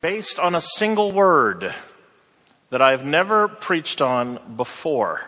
based 0.00 0.38
on 0.38 0.54
a 0.54 0.60
single 0.60 1.12
word 1.12 1.74
that 2.70 2.80
I've 2.80 3.04
never 3.04 3.48
preached 3.48 4.00
on 4.00 4.38
before. 4.56 5.20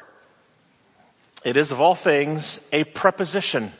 It 1.45 1.57
is, 1.57 1.73
of 1.73 1.81
all 1.81 1.95
things, 1.95 2.61
a 2.73 2.85
preposition, 2.85 3.73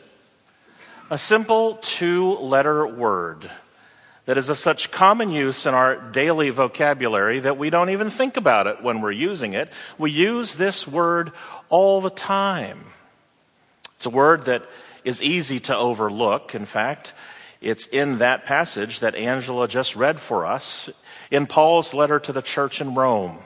a 1.09 1.17
simple 1.17 1.75
two 1.75 2.33
letter 2.35 2.85
word 2.85 3.49
that 4.25 4.37
is 4.37 4.49
of 4.49 4.57
such 4.57 4.91
common 4.91 5.29
use 5.29 5.65
in 5.65 5.73
our 5.73 5.95
daily 5.95 6.49
vocabulary 6.49 7.39
that 7.39 7.57
we 7.57 7.69
don't 7.69 7.89
even 7.89 8.09
think 8.09 8.37
about 8.37 8.67
it 8.67 8.81
when 8.83 9.01
we're 9.01 9.11
using 9.11 9.53
it. 9.53 9.69
We 9.97 10.11
use 10.11 10.55
this 10.55 10.87
word 10.87 11.31
all 11.69 12.01
the 12.01 12.09
time. 12.09 12.85
It's 13.95 14.05
a 14.05 14.11
word 14.11 14.45
that 14.45 14.63
is 15.03 15.21
easy 15.23 15.59
to 15.61 15.75
overlook. 15.75 16.55
In 16.55 16.65
fact, 16.65 17.13
it's 17.63 17.87
in 17.87 18.17
that 18.17 18.45
passage 18.45 18.99
that 18.99 19.15
Angela 19.15 19.67
just 19.67 19.95
read 19.95 20.19
for 20.19 20.45
us 20.45 20.89
in 21.31 21.47
Paul's 21.47 21.93
letter 21.93 22.19
to 22.19 22.33
the 22.33 22.41
church 22.41 22.81
in 22.81 22.93
Rome. 22.93 23.39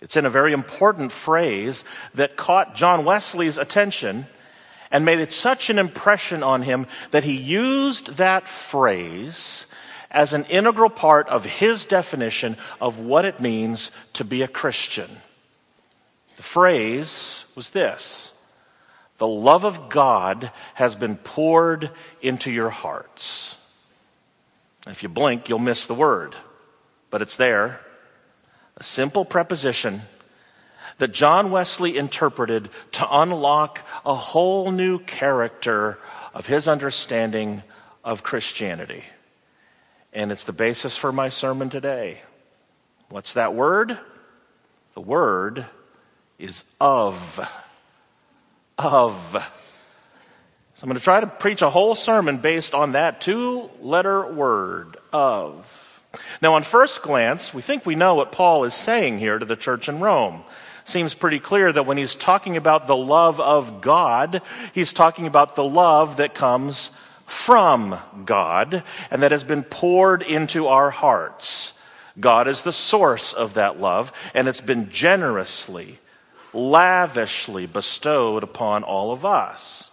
It's 0.00 0.16
in 0.16 0.24
a 0.24 0.30
very 0.30 0.52
important 0.52 1.10
phrase 1.10 1.84
that 2.14 2.36
caught 2.36 2.76
John 2.76 3.04
Wesley's 3.04 3.58
attention 3.58 4.26
and 4.90 5.04
made 5.04 5.18
it 5.18 5.32
such 5.32 5.70
an 5.70 5.78
impression 5.78 6.42
on 6.42 6.62
him 6.62 6.86
that 7.10 7.24
he 7.24 7.36
used 7.36 8.16
that 8.16 8.46
phrase 8.46 9.66
as 10.10 10.32
an 10.32 10.44
integral 10.44 10.90
part 10.90 11.28
of 11.28 11.44
his 11.44 11.84
definition 11.84 12.56
of 12.80 13.00
what 13.00 13.24
it 13.24 13.40
means 13.40 13.90
to 14.12 14.24
be 14.24 14.42
a 14.42 14.48
Christian. 14.48 15.10
The 16.36 16.42
phrase 16.44 17.46
was 17.56 17.70
this 17.70 18.33
The 19.18 19.26
love 19.26 19.64
of 19.64 19.88
God 19.88 20.50
has 20.74 20.94
been 20.94 21.16
poured 21.16 21.90
into 22.20 22.50
your 22.50 22.70
hearts. 22.70 23.56
If 24.86 25.02
you 25.02 25.08
blink, 25.08 25.48
you'll 25.48 25.58
miss 25.58 25.86
the 25.86 25.94
word, 25.94 26.34
but 27.10 27.22
it's 27.22 27.36
there. 27.36 27.80
A 28.76 28.82
simple 28.82 29.24
preposition 29.24 30.02
that 30.98 31.12
John 31.12 31.50
Wesley 31.50 31.96
interpreted 31.96 32.70
to 32.92 33.06
unlock 33.10 33.80
a 34.04 34.14
whole 34.14 34.70
new 34.70 34.98
character 34.98 35.98
of 36.34 36.46
his 36.46 36.68
understanding 36.68 37.62
of 38.04 38.22
Christianity. 38.22 39.04
And 40.12 40.30
it's 40.30 40.44
the 40.44 40.52
basis 40.52 40.96
for 40.96 41.12
my 41.12 41.28
sermon 41.28 41.70
today. 41.70 42.20
What's 43.08 43.34
that 43.34 43.54
word? 43.54 43.98
The 44.94 45.00
word 45.00 45.66
is 46.38 46.64
of. 46.80 47.40
Of. 48.78 49.32
So 50.74 50.84
I'm 50.84 50.88
going 50.88 50.98
to 50.98 51.04
try 51.04 51.20
to 51.20 51.26
preach 51.26 51.62
a 51.62 51.70
whole 51.70 51.94
sermon 51.94 52.38
based 52.38 52.74
on 52.74 52.92
that 52.92 53.20
two 53.20 53.70
letter 53.80 54.32
word, 54.32 54.96
of. 55.12 56.02
Now, 56.42 56.54
on 56.54 56.62
first 56.62 57.02
glance, 57.02 57.54
we 57.54 57.62
think 57.62 57.86
we 57.86 57.94
know 57.94 58.14
what 58.14 58.32
Paul 58.32 58.64
is 58.64 58.74
saying 58.74 59.18
here 59.18 59.38
to 59.38 59.44
the 59.44 59.56
church 59.56 59.88
in 59.88 60.00
Rome. 60.00 60.42
Seems 60.84 61.14
pretty 61.14 61.38
clear 61.38 61.72
that 61.72 61.86
when 61.86 61.96
he's 61.96 62.14
talking 62.14 62.56
about 62.56 62.86
the 62.86 62.96
love 62.96 63.40
of 63.40 63.80
God, 63.80 64.42
he's 64.74 64.92
talking 64.92 65.26
about 65.26 65.56
the 65.56 65.64
love 65.64 66.18
that 66.18 66.34
comes 66.34 66.90
from 67.26 67.98
God 68.24 68.82
and 69.10 69.22
that 69.22 69.32
has 69.32 69.44
been 69.44 69.62
poured 69.62 70.22
into 70.22 70.66
our 70.66 70.90
hearts. 70.90 71.72
God 72.20 72.48
is 72.48 72.62
the 72.62 72.72
source 72.72 73.32
of 73.32 73.54
that 73.54 73.80
love, 73.80 74.12
and 74.34 74.46
it's 74.46 74.60
been 74.60 74.90
generously, 74.90 75.98
lavishly 76.54 77.66
bestowed 77.66 78.42
upon 78.42 78.84
all 78.84 79.12
of 79.12 79.24
us. 79.24 79.90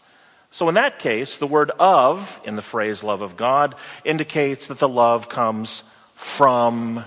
So, 0.51 0.67
in 0.67 0.75
that 0.75 0.99
case, 0.99 1.37
the 1.37 1.47
word 1.47 1.71
of 1.79 2.39
in 2.43 2.55
the 2.55 2.61
phrase 2.61 3.03
love 3.03 3.21
of 3.21 3.37
God 3.37 3.75
indicates 4.03 4.67
that 4.67 4.79
the 4.79 4.89
love 4.89 5.29
comes 5.29 5.83
from 6.15 7.05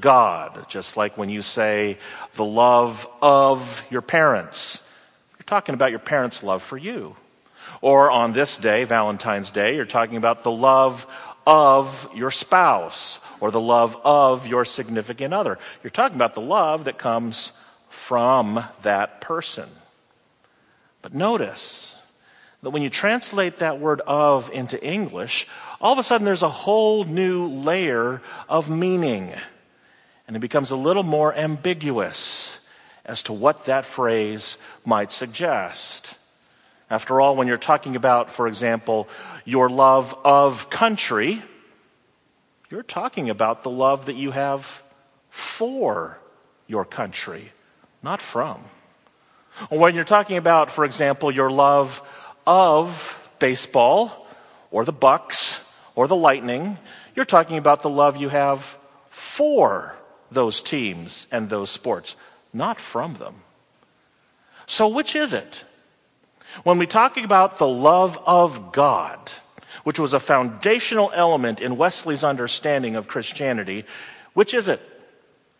God. 0.00 0.66
Just 0.68 0.96
like 0.96 1.16
when 1.16 1.28
you 1.28 1.42
say 1.42 1.98
the 2.34 2.44
love 2.44 3.06
of 3.20 3.82
your 3.90 4.00
parents, 4.00 4.80
you're 5.38 5.44
talking 5.44 5.74
about 5.74 5.90
your 5.90 6.00
parents' 6.00 6.42
love 6.42 6.62
for 6.62 6.78
you. 6.78 7.16
Or 7.82 8.10
on 8.10 8.32
this 8.32 8.56
day, 8.56 8.84
Valentine's 8.84 9.50
Day, 9.50 9.76
you're 9.76 9.84
talking 9.84 10.16
about 10.16 10.42
the 10.42 10.50
love 10.50 11.06
of 11.46 12.08
your 12.14 12.30
spouse 12.30 13.20
or 13.40 13.50
the 13.50 13.60
love 13.60 13.96
of 14.04 14.46
your 14.46 14.64
significant 14.64 15.34
other. 15.34 15.58
You're 15.82 15.90
talking 15.90 16.16
about 16.16 16.34
the 16.34 16.40
love 16.40 16.84
that 16.84 16.98
comes 16.98 17.52
from 17.96 18.62
that 18.82 19.20
person. 19.20 19.68
But 21.02 21.14
notice 21.14 21.94
that 22.62 22.70
when 22.70 22.82
you 22.82 22.90
translate 22.90 23.58
that 23.58 23.80
word 23.80 24.00
of 24.02 24.50
into 24.50 24.80
English, 24.84 25.48
all 25.80 25.92
of 25.92 25.98
a 25.98 26.02
sudden 26.02 26.24
there's 26.24 26.42
a 26.42 26.48
whole 26.48 27.04
new 27.04 27.48
layer 27.48 28.22
of 28.48 28.70
meaning. 28.70 29.32
And 30.28 30.36
it 30.36 30.40
becomes 30.40 30.70
a 30.70 30.76
little 30.76 31.02
more 31.02 31.34
ambiguous 31.34 32.58
as 33.04 33.24
to 33.24 33.32
what 33.32 33.64
that 33.64 33.84
phrase 33.84 34.56
might 34.84 35.10
suggest. 35.10 36.14
After 36.88 37.20
all, 37.20 37.34
when 37.34 37.48
you're 37.48 37.56
talking 37.56 37.96
about, 37.96 38.32
for 38.32 38.46
example, 38.46 39.08
your 39.44 39.68
love 39.68 40.16
of 40.24 40.70
country, 40.70 41.42
you're 42.70 42.84
talking 42.84 43.30
about 43.30 43.62
the 43.62 43.70
love 43.70 44.06
that 44.06 44.16
you 44.16 44.30
have 44.30 44.82
for 45.30 46.18
your 46.68 46.84
country, 46.84 47.52
not 48.06 48.22
from. 48.22 48.62
When 49.68 49.96
you're 49.96 50.04
talking 50.04 50.36
about, 50.36 50.70
for 50.70 50.84
example, 50.84 51.32
your 51.32 51.50
love 51.50 52.00
of 52.46 53.18
baseball 53.40 54.28
or 54.70 54.84
the 54.84 54.92
Bucs 54.92 55.58
or 55.96 56.06
the 56.06 56.14
Lightning, 56.14 56.78
you're 57.16 57.24
talking 57.24 57.58
about 57.58 57.82
the 57.82 57.90
love 57.90 58.16
you 58.16 58.28
have 58.28 58.78
for 59.10 59.96
those 60.30 60.62
teams 60.62 61.26
and 61.32 61.50
those 61.50 61.68
sports, 61.68 62.14
not 62.52 62.80
from 62.80 63.14
them. 63.14 63.42
So, 64.66 64.86
which 64.86 65.16
is 65.16 65.34
it? 65.34 65.64
When 66.62 66.78
we 66.78 66.86
talk 66.86 67.16
about 67.16 67.58
the 67.58 67.66
love 67.66 68.16
of 68.24 68.70
God, 68.70 69.32
which 69.82 69.98
was 69.98 70.12
a 70.12 70.20
foundational 70.20 71.10
element 71.12 71.60
in 71.60 71.76
Wesley's 71.76 72.22
understanding 72.22 72.94
of 72.94 73.08
Christianity, 73.08 73.84
which 74.32 74.54
is 74.54 74.68
it? 74.68 74.80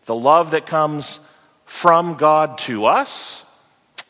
The 0.05 0.15
love 0.15 0.51
that 0.51 0.65
comes 0.65 1.19
from 1.67 2.15
God 2.15 2.57
to 2.59 2.87
us, 2.87 3.45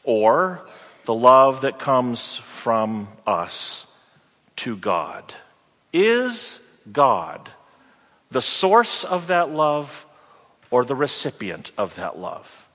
or 0.05 0.61
the 1.03 1.13
love 1.13 1.61
that 1.61 1.77
comes 1.77 2.37
from 2.37 3.09
us 3.27 3.85
to 4.57 4.77
God? 4.77 5.33
Is 5.91 6.61
God 6.89 7.49
the 8.31 8.41
source 8.41 9.03
of 9.03 9.27
that 9.27 9.49
love 9.51 10.05
or 10.71 10.85
the 10.85 10.95
recipient 10.95 11.73
of 11.77 11.95
that 11.95 12.17
love? 12.17 12.69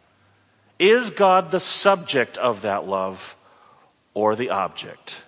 Is 0.78 1.10
God 1.10 1.50
the 1.50 1.60
subject 1.60 2.36
of 2.36 2.60
that 2.60 2.86
love 2.86 3.34
or 4.14 4.36
the 4.36 4.50
object. 4.50 5.22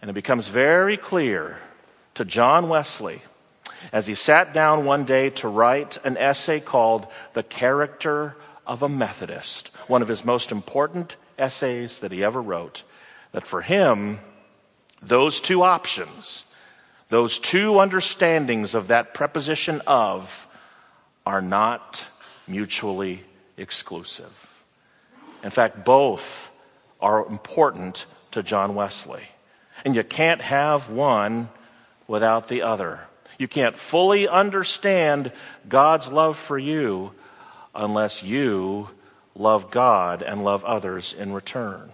And 0.00 0.10
it 0.10 0.14
becomes 0.14 0.48
very 0.48 0.96
clear 0.96 1.58
to 2.14 2.24
John 2.24 2.68
Wesley 2.68 3.22
as 3.92 4.06
he 4.06 4.14
sat 4.14 4.52
down 4.52 4.84
one 4.84 5.04
day 5.04 5.30
to 5.30 5.48
write 5.48 5.98
an 6.04 6.16
essay 6.16 6.60
called 6.60 7.06
The 7.32 7.42
Character 7.42 8.36
of 8.66 8.82
a 8.82 8.88
Methodist, 8.88 9.70
one 9.86 10.02
of 10.02 10.08
his 10.08 10.24
most 10.24 10.52
important 10.52 11.16
essays 11.38 12.00
that 12.00 12.12
he 12.12 12.24
ever 12.24 12.40
wrote, 12.40 12.82
that 13.32 13.46
for 13.46 13.62
him, 13.62 14.18
those 15.02 15.40
two 15.40 15.62
options, 15.62 16.44
those 17.08 17.38
two 17.38 17.78
understandings 17.78 18.74
of 18.74 18.88
that 18.88 19.14
preposition 19.14 19.80
of, 19.86 20.46
are 21.24 21.42
not 21.42 22.06
mutually 22.46 23.22
exclusive. 23.56 24.52
In 25.42 25.50
fact, 25.50 25.84
both 25.84 26.50
are 27.00 27.26
important 27.26 28.06
to 28.32 28.42
John 28.42 28.74
Wesley. 28.74 29.22
And 29.84 29.94
you 29.94 30.02
can't 30.02 30.40
have 30.40 30.88
one 30.88 31.48
without 32.08 32.48
the 32.48 32.62
other. 32.62 33.00
You 33.38 33.48
can't 33.48 33.76
fully 33.76 34.26
understand 34.26 35.30
God's 35.68 36.10
love 36.10 36.38
for 36.38 36.58
you 36.58 37.12
unless 37.76 38.22
you 38.22 38.88
love 39.34 39.70
God 39.70 40.22
and 40.22 40.42
love 40.42 40.64
others 40.64 41.12
in 41.12 41.32
return. 41.32 41.92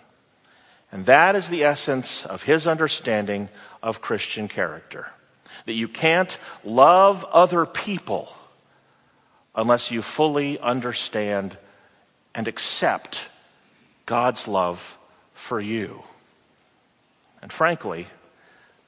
And 0.91 1.07
that 1.07 1.35
is 1.37 1.49
the 1.49 1.65
essence 1.65 2.25
of 2.25 2.43
his 2.43 2.67
understanding 2.67 3.49
of 3.83 4.01
Christian 4.01 4.47
character. 4.47 5.09
That 5.67 5.73
you 5.73 5.89
can't 5.89 6.39
love 6.65 7.25
other 7.25 7.67
people 7.67 8.35
unless 9.55 9.91
you 9.91 10.03
fully 10.03 10.59
understand 10.59 11.57
and 12.35 12.49
accept 12.49 13.29
God's 14.07 14.49
love 14.49 14.99
for 15.35 15.61
you. 15.61 16.03
And 17.41 17.53
frankly, 17.53 18.07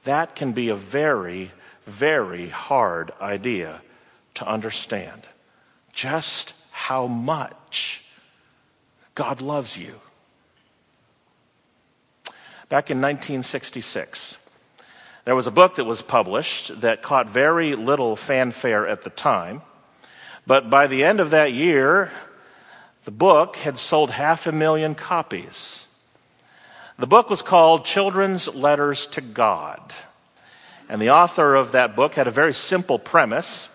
that 0.03 0.35
can 0.35 0.53
be 0.53 0.69
a 0.69 0.75
very, 0.75 1.51
very 1.85 2.49
hard 2.49 3.11
idea 3.21 3.81
to 4.35 4.47
understand. 4.47 5.21
Just 5.93 6.53
how 6.75 7.07
much 7.07 8.03
God 9.15 9.39
loves 9.39 9.77
you. 9.77 10.01
Back 12.67 12.91
in 12.91 12.99
1966, 12.99 14.35
There 15.23 15.35
was 15.35 15.47
a 15.47 15.51
book 15.51 15.75
that 15.75 15.85
was 15.85 16.01
published 16.01 16.81
that 16.81 17.01
caught 17.01 17.29
very 17.29 17.75
little 17.75 18.17
fanfare 18.17 18.85
at 18.85 19.03
the 19.03 19.09
time, 19.09 19.61
but 20.45 20.69
by 20.69 20.85
the 20.85 21.03
end 21.03 21.21
of 21.21 21.31
that 21.31 21.53
year, 21.53 22.11
the 23.05 23.11
book 23.11 23.55
had 23.55 23.77
sold 23.77 24.11
half 24.11 24.45
a 24.45 24.51
million 24.51 24.95
copies. 24.95 25.85
The 26.99 27.07
book 27.07 27.29
was 27.29 27.41
called 27.41 27.85
Children's 27.85 28.53
Letters 28.53 29.07
to 29.07 29.21
God. 29.21 29.93
And 30.89 31.01
the 31.01 31.09
author 31.09 31.55
of 31.55 31.71
that 31.71 31.95
book 31.95 32.13
had 32.13 32.27
a 32.27 32.31
very 32.31 32.53
simple 32.53 32.99
premise 32.99 33.69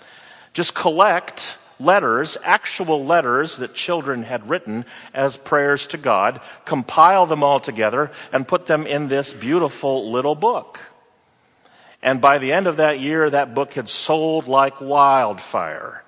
just 0.52 0.74
collect 0.74 1.56
letters, 1.80 2.36
actual 2.44 3.04
letters 3.04 3.56
that 3.56 3.74
children 3.74 4.22
had 4.22 4.48
written 4.48 4.84
as 5.14 5.36
prayers 5.36 5.86
to 5.88 5.96
God, 5.96 6.40
compile 6.64 7.26
them 7.26 7.42
all 7.42 7.60
together, 7.60 8.10
and 8.32 8.46
put 8.46 8.66
them 8.66 8.86
in 8.86 9.08
this 9.08 9.32
beautiful 9.32 10.10
little 10.10 10.34
book. 10.34 10.78
And 12.02 12.20
by 12.20 12.38
the 12.38 12.52
end 12.52 12.66
of 12.66 12.78
that 12.78 13.00
year, 13.00 13.28
that 13.28 13.54
book 13.54 13.74
had 13.74 13.88
sold 13.88 14.48
like 14.48 14.80
wildfire 14.80 16.02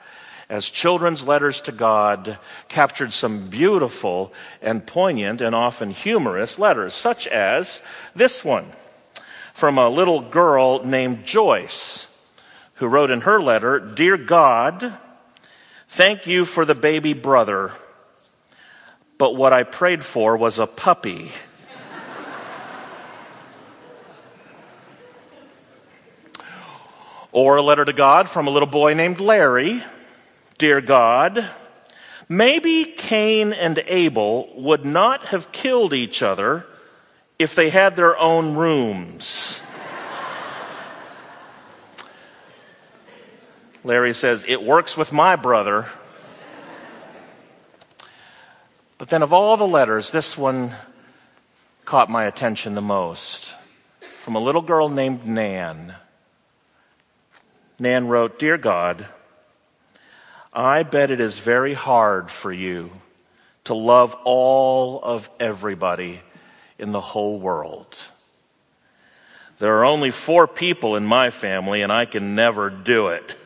as 0.53 0.69
children's 0.69 1.27
letters 1.27 1.63
to 1.63 1.73
God 1.73 2.39
captured 2.69 3.11
some 3.11 3.49
beautiful 3.49 4.35
and 4.61 4.87
poignant 4.87 5.41
and 5.41 5.55
often 5.55 5.91
humorous 5.91 6.59
letters, 6.59 6.93
such 6.93 7.27
as 7.27 7.81
this 8.15 8.45
one 8.45 8.67
from 9.55 9.79
a 9.79 9.89
little 9.89 10.21
girl 10.21 10.85
named 10.85 11.25
Joyce, 11.25 12.07
who 12.75 12.87
wrote 12.87 13.11
in 13.11 13.23
her 13.23 13.41
letter 13.41 13.81
Dear 13.81 14.19
God, 14.19 14.93
thank 15.93 16.27
you 16.27 16.47
for 16.47 16.65
the 16.65 16.75
baby 16.75 17.13
brother, 17.13 17.71
but 19.19 19.37
what 19.37 19.53
I 19.53 19.63
prayed 19.63 20.03
for 20.03 20.39
was 20.39 20.59
a 20.59 20.67
puppy. 20.67 21.31
or 27.31 27.57
a 27.57 27.63
letter 27.63 27.85
to 27.85 27.93
God 27.95 28.29
from 28.29 28.47
a 28.47 28.51
little 28.51 28.69
boy 28.69 28.93
named 28.93 29.19
Larry. 29.19 29.83
Dear 30.59 30.83
God, 30.83 31.49
maybe 32.29 32.85
Cain 32.85 33.55
and 33.55 33.83
Abel 33.87 34.51
would 34.55 34.85
not 34.85 35.27
have 35.27 35.51
killed 35.51 35.95
each 35.95 36.23
other 36.23 36.67
if 37.39 37.55
they 37.55 37.71
had 37.71 37.97
their 37.97 38.19
own 38.19 38.55
rooms. 38.55 39.63
Larry 43.85 44.15
says, 44.15 44.45
It 44.47 44.63
works 44.63 44.97
with 44.97 45.13
my 45.13 45.37
brother. 45.37 45.89
But 48.99 49.09
then, 49.09 49.23
of 49.23 49.33
all 49.33 49.57
the 49.57 49.67
letters, 49.67 50.11
this 50.11 50.39
one 50.39 50.77
caught 51.85 52.09
my 52.09 52.25
attention 52.25 52.75
the 52.75 52.81
most. 52.81 53.53
From 54.23 54.37
a 54.37 54.41
little 54.41 54.63
girl 54.63 54.89
named 54.89 55.27
Nan. 55.27 55.95
Nan 57.81 58.07
wrote, 58.07 58.39
Dear 58.39 58.57
God, 58.57 59.07
I 60.53 60.85
bet 60.85 61.11
it 61.11 61.21
is 61.21 61.41
very 61.41 61.75
hard 61.75 62.31
for 62.31 62.53
you 62.53 62.93
to 63.65 63.75
love 63.75 64.15
all 64.25 65.01
of 65.03 65.29
everybody 65.41 66.21
in 66.79 66.93
the 66.93 67.01
whole 67.01 67.41
world. 67.41 67.99
There 69.59 69.79
are 69.79 69.85
only 69.85 70.13
four 70.13 70.47
people 70.47 70.95
in 70.95 71.05
my 71.05 71.31
family, 71.31 71.83
and 71.83 71.93
I 71.93 72.05
can 72.05 72.37
never 72.37 72.71
do 72.71 73.09
it. 73.09 73.37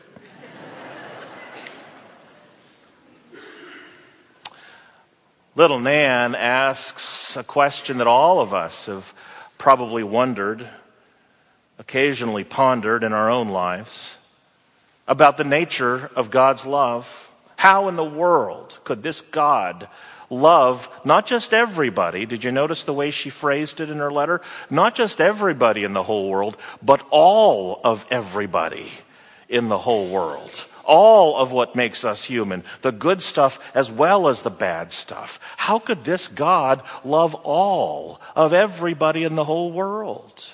Little 5.57 5.79
Nan 5.79 6.35
asks 6.35 7.35
a 7.35 7.43
question 7.43 7.97
that 7.97 8.05
all 8.05 8.41
of 8.41 8.53
us 8.53 8.85
have 8.85 9.11
probably 9.57 10.03
wondered, 10.03 10.69
occasionally 11.79 12.43
pondered 12.43 13.03
in 13.03 13.11
our 13.11 13.31
own 13.31 13.49
lives 13.49 14.13
about 15.07 15.35
the 15.35 15.43
nature 15.43 16.11
of 16.15 16.29
God's 16.29 16.63
love. 16.63 17.31
How 17.55 17.87
in 17.87 17.95
the 17.95 18.03
world 18.03 18.77
could 18.83 19.01
this 19.01 19.21
God 19.21 19.87
love 20.29 20.89
not 21.03 21.25
just 21.25 21.55
everybody? 21.55 22.27
Did 22.27 22.43
you 22.43 22.51
notice 22.51 22.83
the 22.83 22.93
way 22.93 23.09
she 23.09 23.31
phrased 23.31 23.79
it 23.79 23.89
in 23.89 23.97
her 23.97 24.11
letter? 24.11 24.41
Not 24.69 24.93
just 24.93 25.19
everybody 25.19 25.83
in 25.83 25.93
the 25.93 26.03
whole 26.03 26.29
world, 26.29 26.55
but 26.83 27.03
all 27.09 27.81
of 27.83 28.05
everybody 28.11 28.91
in 29.49 29.69
the 29.69 29.79
whole 29.79 30.07
world 30.07 30.67
all 30.87 31.35
of 31.35 31.51
what 31.51 31.75
makes 31.75 32.03
us 32.03 32.23
human, 32.23 32.63
the 32.81 32.91
good 32.91 33.21
stuff 33.21 33.59
as 33.75 33.91
well 33.91 34.27
as 34.27 34.41
the 34.41 34.49
bad 34.49 34.91
stuff. 34.91 35.39
How 35.57 35.77
could 35.77 36.03
this 36.03 36.27
God 36.27 36.81
love 37.03 37.35
all 37.35 38.19
of 38.35 38.53
everybody 38.53 39.23
in 39.23 39.35
the 39.35 39.43
whole 39.43 39.71
world? 39.71 40.49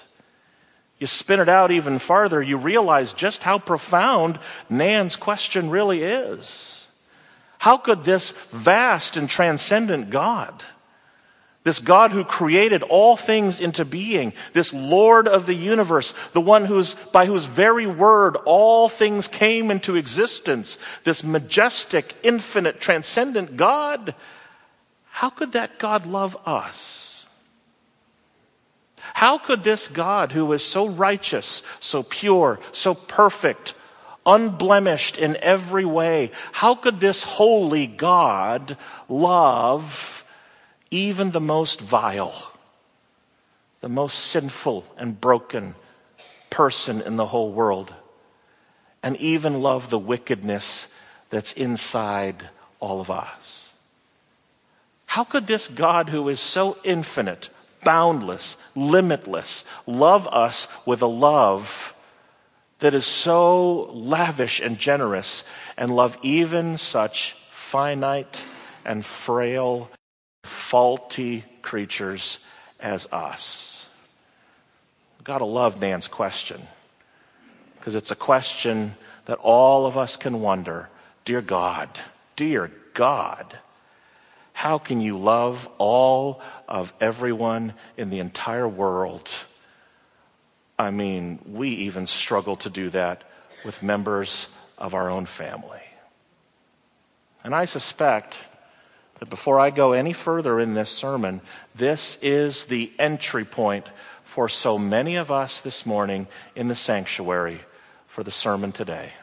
You 0.99 1.07
spin 1.07 1.39
it 1.39 1.49
out 1.49 1.71
even 1.71 1.99
farther, 1.99 2.41
you 2.41 2.57
realize 2.57 3.13
just 3.13 3.43
how 3.43 3.59
profound 3.59 4.39
Nan's 4.69 5.15
question 5.15 5.69
really 5.69 6.01
is. 6.01 6.87
How 7.59 7.77
could 7.77 8.03
this 8.03 8.31
vast 8.51 9.15
and 9.15 9.29
transcendent 9.29 10.09
God 10.09 10.63
this 11.63 11.79
God 11.79 12.11
who 12.11 12.25
created 12.25 12.83
all 12.83 13.15
things 13.15 13.61
into 13.61 13.85
being, 13.85 14.33
this 14.51 14.73
Lord 14.73 15.27
of 15.27 15.45
the 15.45 15.53
universe, 15.53 16.13
the 16.33 16.41
one 16.41 16.65
who's, 16.65 16.93
by 17.13 17.25
whose 17.25 17.45
very 17.45 17.87
word 17.87 18.35
all 18.45 18.89
things 18.89 19.29
came 19.29 19.71
into 19.71 19.95
existence, 19.95 20.77
this 21.05 21.23
majestic, 21.23 22.15
infinite, 22.21 22.81
transcendent 22.81 23.55
God, 23.55 24.13
how 25.09 25.29
could 25.29 25.53
that 25.53 25.79
God 25.79 26.05
love 26.05 26.35
us? 26.45 27.25
How 29.13 29.37
could 29.37 29.63
this 29.63 29.87
God, 29.87 30.31
who 30.31 30.51
is 30.53 30.63
so 30.63 30.87
righteous, 30.87 31.63
so 31.79 32.03
pure, 32.03 32.59
so 32.73 32.93
perfect, 32.93 33.73
unblemished 34.25 35.17
in 35.17 35.37
every 35.37 35.85
way, 35.85 36.31
how 36.51 36.75
could 36.75 36.99
this 36.99 37.23
holy 37.23 37.87
God 37.87 38.77
love 39.07 40.12
even 40.93 41.31
the 41.31 41.41
most 41.41 41.81
vile, 41.81 42.51
the 43.81 43.89
most 43.89 44.13
sinful 44.13 44.85
and 44.95 45.19
broken 45.19 45.73
person 46.51 47.01
in 47.01 47.17
the 47.17 47.25
whole 47.25 47.51
world, 47.51 47.91
and 49.01 49.17
even 49.17 49.63
love 49.63 49.89
the 49.89 49.97
wickedness 49.97 50.87
that's 51.31 51.51
inside 51.53 52.47
all 52.79 53.01
of 53.01 53.09
us. 53.09 53.71
How 55.07 55.23
could 55.23 55.47
this 55.47 55.67
God, 55.67 56.09
who 56.09 56.29
is 56.29 56.39
so 56.39 56.77
infinite, 56.83 57.49
boundless, 57.83 58.55
limitless, 58.75 59.65
love 59.87 60.27
us 60.27 60.67
with 60.85 61.01
a 61.01 61.07
love 61.07 61.95
that 62.79 62.93
is 62.93 63.05
so 63.05 63.89
lavish 63.93 64.59
and 64.59 64.77
generous, 64.77 65.43
and 65.75 65.89
love 65.89 66.19
even 66.21 66.77
such 66.77 67.35
finite 67.49 68.43
and 68.85 69.03
frail 69.03 69.89
faulty 70.43 71.43
creatures 71.61 72.39
as 72.79 73.07
us? 73.11 73.87
Gotta 75.23 75.45
love 75.45 75.79
Nan's 75.79 76.07
question 76.07 76.61
because 77.77 77.95
it's 77.95 78.11
a 78.11 78.15
question 78.15 78.95
that 79.25 79.37
all 79.39 79.85
of 79.85 79.97
us 79.97 80.17
can 80.17 80.41
wonder 80.41 80.89
Dear 81.25 81.41
God, 81.41 81.89
dear 82.35 82.69
God, 82.93 83.57
how 84.51 84.77
can 84.77 85.01
you 85.01 85.17
love 85.17 85.69
all 85.77 86.41
of 86.67 86.93
everyone 86.99 87.73
in 87.97 88.09
the 88.09 88.19
entire 88.19 88.67
world? 88.67 89.29
I 90.77 90.91
mean, 90.91 91.39
we 91.45 91.69
even 91.69 92.05
struggle 92.05 92.55
to 92.57 92.69
do 92.69 92.89
that 92.89 93.23
with 93.63 93.83
members 93.83 94.47
of 94.77 94.93
our 94.93 95.09
own 95.09 95.25
family. 95.25 95.81
And 97.43 97.55
I 97.55 97.65
suspect 97.65 98.37
that 99.23 99.29
before 99.29 99.57
I 99.57 99.69
go 99.69 99.93
any 99.93 100.11
further 100.11 100.59
in 100.59 100.73
this 100.73 100.89
sermon, 100.89 101.39
this 101.73 102.17
is 102.21 102.65
the 102.65 102.91
entry 102.99 103.45
point 103.45 103.87
for 104.25 104.49
so 104.49 104.77
many 104.77 105.15
of 105.15 105.31
us 105.31 105.61
this 105.61 105.85
morning 105.85 106.27
in 106.57 106.67
the 106.67 106.75
sanctuary 106.75 107.61
for 108.05 108.21
the 108.21 108.31
sermon 108.31 108.73
today. 108.73 109.13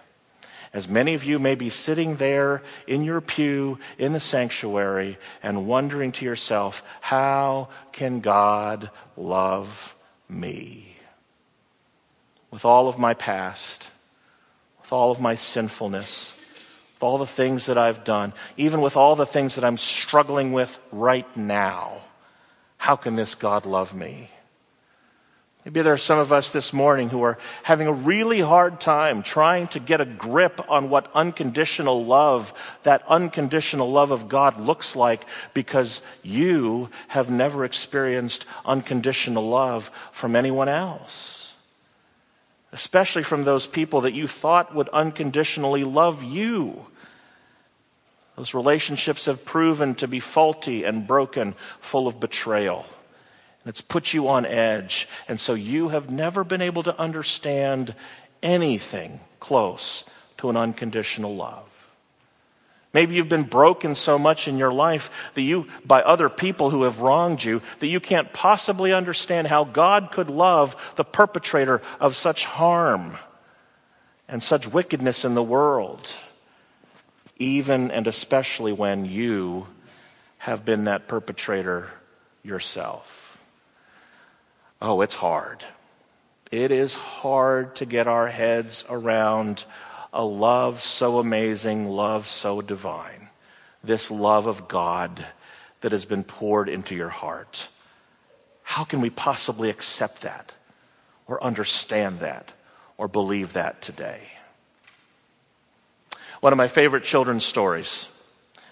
As 0.72 0.88
many 0.88 1.12
of 1.12 1.22
you 1.22 1.38
may 1.38 1.54
be 1.54 1.68
sitting 1.68 2.16
there 2.16 2.62
in 2.86 3.04
your 3.04 3.20
pew 3.20 3.78
in 3.98 4.14
the 4.14 4.20
sanctuary 4.20 5.18
and 5.42 5.66
wondering 5.66 6.12
to 6.12 6.24
yourself, 6.24 6.82
how 7.02 7.68
can 7.92 8.20
God 8.20 8.88
love 9.18 9.94
me? 10.30 10.96
With 12.50 12.64
all 12.64 12.88
of 12.88 12.98
my 12.98 13.12
past, 13.12 13.86
with 14.80 14.94
all 14.94 15.10
of 15.10 15.20
my 15.20 15.34
sinfulness, 15.34 16.32
with 17.00 17.04
all 17.04 17.16
the 17.16 17.26
things 17.26 17.64
that 17.66 17.78
I've 17.78 18.04
done, 18.04 18.34
even 18.58 18.82
with 18.82 18.94
all 18.94 19.16
the 19.16 19.24
things 19.24 19.54
that 19.54 19.64
I'm 19.64 19.78
struggling 19.78 20.52
with 20.52 20.78
right 20.92 21.34
now, 21.34 22.02
how 22.76 22.96
can 22.96 23.16
this 23.16 23.34
God 23.34 23.64
love 23.64 23.94
me? 23.94 24.28
Maybe 25.64 25.80
there 25.80 25.94
are 25.94 25.98
some 25.98 26.18
of 26.18 26.30
us 26.30 26.50
this 26.50 26.74
morning 26.74 27.08
who 27.08 27.22
are 27.22 27.38
having 27.62 27.86
a 27.86 27.92
really 27.92 28.40
hard 28.40 28.82
time 28.82 29.22
trying 29.22 29.68
to 29.68 29.80
get 29.80 30.02
a 30.02 30.04
grip 30.04 30.60
on 30.70 30.90
what 30.90 31.10
unconditional 31.14 32.04
love, 32.04 32.52
that 32.82 33.02
unconditional 33.08 33.90
love 33.90 34.10
of 34.10 34.28
God 34.28 34.60
looks 34.60 34.94
like 34.94 35.24
because 35.54 36.02
you 36.22 36.90
have 37.08 37.30
never 37.30 37.64
experienced 37.64 38.44
unconditional 38.66 39.48
love 39.48 39.90
from 40.12 40.36
anyone 40.36 40.68
else. 40.68 41.49
Especially 42.72 43.22
from 43.22 43.44
those 43.44 43.66
people 43.66 44.02
that 44.02 44.14
you 44.14 44.26
thought 44.28 44.74
would 44.74 44.88
unconditionally 44.90 45.84
love 45.84 46.22
you. 46.22 46.86
Those 48.36 48.54
relationships 48.54 49.26
have 49.26 49.44
proven 49.44 49.94
to 49.96 50.08
be 50.08 50.20
faulty 50.20 50.84
and 50.84 51.06
broken, 51.06 51.54
full 51.80 52.06
of 52.06 52.20
betrayal. 52.20 52.86
And 53.62 53.70
it's 53.70 53.80
put 53.80 54.14
you 54.14 54.28
on 54.28 54.46
edge. 54.46 55.08
And 55.28 55.38
so 55.38 55.54
you 55.54 55.88
have 55.88 56.10
never 56.10 56.44
been 56.44 56.62
able 56.62 56.82
to 56.84 56.98
understand 56.98 57.94
anything 58.42 59.20
close 59.40 60.04
to 60.38 60.48
an 60.48 60.56
unconditional 60.56 61.36
love. 61.36 61.69
Maybe 62.92 63.14
you've 63.14 63.28
been 63.28 63.44
broken 63.44 63.94
so 63.94 64.18
much 64.18 64.48
in 64.48 64.58
your 64.58 64.72
life 64.72 65.10
that 65.34 65.42
you, 65.42 65.68
by 65.84 66.02
other 66.02 66.28
people 66.28 66.70
who 66.70 66.82
have 66.82 67.00
wronged 67.00 67.42
you, 67.42 67.62
that 67.78 67.86
you 67.86 68.00
can't 68.00 68.32
possibly 68.32 68.92
understand 68.92 69.46
how 69.46 69.64
God 69.64 70.10
could 70.10 70.28
love 70.28 70.74
the 70.96 71.04
perpetrator 71.04 71.82
of 72.00 72.16
such 72.16 72.44
harm 72.44 73.16
and 74.28 74.42
such 74.42 74.66
wickedness 74.66 75.24
in 75.24 75.34
the 75.34 75.42
world, 75.42 76.12
even 77.36 77.90
and 77.92 78.08
especially 78.08 78.72
when 78.72 79.04
you 79.04 79.66
have 80.38 80.64
been 80.64 80.84
that 80.84 81.06
perpetrator 81.06 81.90
yourself. 82.42 83.38
Oh, 84.82 85.00
it's 85.02 85.14
hard. 85.14 85.64
It 86.50 86.72
is 86.72 86.94
hard 86.94 87.76
to 87.76 87.86
get 87.86 88.08
our 88.08 88.26
heads 88.26 88.84
around 88.88 89.64
a 90.12 90.24
love 90.24 90.80
so 90.80 91.18
amazing, 91.18 91.88
love 91.88 92.26
so 92.26 92.60
divine. 92.60 93.28
This 93.82 94.10
love 94.10 94.46
of 94.46 94.68
God 94.68 95.24
that 95.80 95.92
has 95.92 96.04
been 96.04 96.24
poured 96.24 96.68
into 96.68 96.94
your 96.94 97.08
heart. 97.08 97.68
How 98.62 98.84
can 98.84 99.00
we 99.00 99.10
possibly 99.10 99.70
accept 99.70 100.22
that 100.22 100.54
or 101.26 101.42
understand 101.42 102.20
that 102.20 102.52
or 102.98 103.08
believe 103.08 103.54
that 103.54 103.80
today? 103.82 104.20
One 106.40 106.52
of 106.52 106.56
my 106.56 106.68
favorite 106.68 107.04
children's 107.04 107.44
stories 107.44 108.08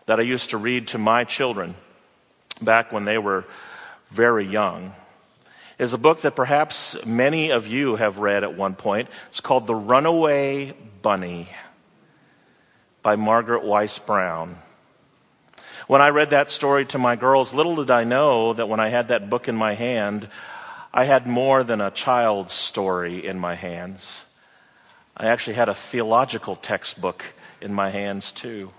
that 0.07 0.19
I 0.19 0.23
used 0.23 0.51
to 0.51 0.59
read 0.59 0.89
to 0.89 0.99
my 0.99 1.25
children 1.25 1.75
back 2.63 2.93
when 2.93 3.05
they 3.05 3.19
were 3.19 3.45
very 4.09 4.47
young 4.47 4.95
is 5.79 5.93
a 5.93 5.99
book 5.99 6.23
that 6.23 6.35
perhaps 6.35 6.97
many 7.07 7.51
of 7.51 7.67
you 7.67 7.97
have 7.97 8.19
read 8.19 8.43
at 8.43 8.57
one 8.57 8.75
point. 8.75 9.09
It's 9.29 9.41
called 9.41 9.67
The 9.67 9.75
Runaway 9.75 10.75
Bunny 11.03 11.49
by 13.03 13.15
Margaret 13.15 13.65
Wise 13.65 13.99
Brown. 13.99 14.59
When 15.87 16.03
I 16.03 16.11
read 16.11 16.31
that 16.31 16.51
story 16.51 16.85
to 16.87 16.99
my 16.99 17.17
girls, 17.17 17.55
little 17.55 17.77
did 17.77 17.91
I 17.91 18.05
know 18.05 18.53
that 18.53 18.69
when 18.69 18.81
I 18.81 18.89
had 18.89 19.09
that 19.09 19.31
book 19.31 19.49
in 19.49 19.57
my 19.57 19.75
hand, 19.75 20.29
I 20.93 21.05
had 21.05 21.27
more 21.27 21.63
than 21.63 21.81
a 21.81 21.93
child's 21.93 22.53
story 22.53 23.25
in 23.25 23.39
my 23.39 23.55
hands. 23.55 24.25
I 25.17 25.27
actually 25.27 25.55
had 25.55 25.69
a 25.69 25.75
theological 25.75 26.57
textbook 26.57 27.25
in 27.61 27.73
my 27.73 27.91
hands 27.91 28.33
too. 28.33 28.73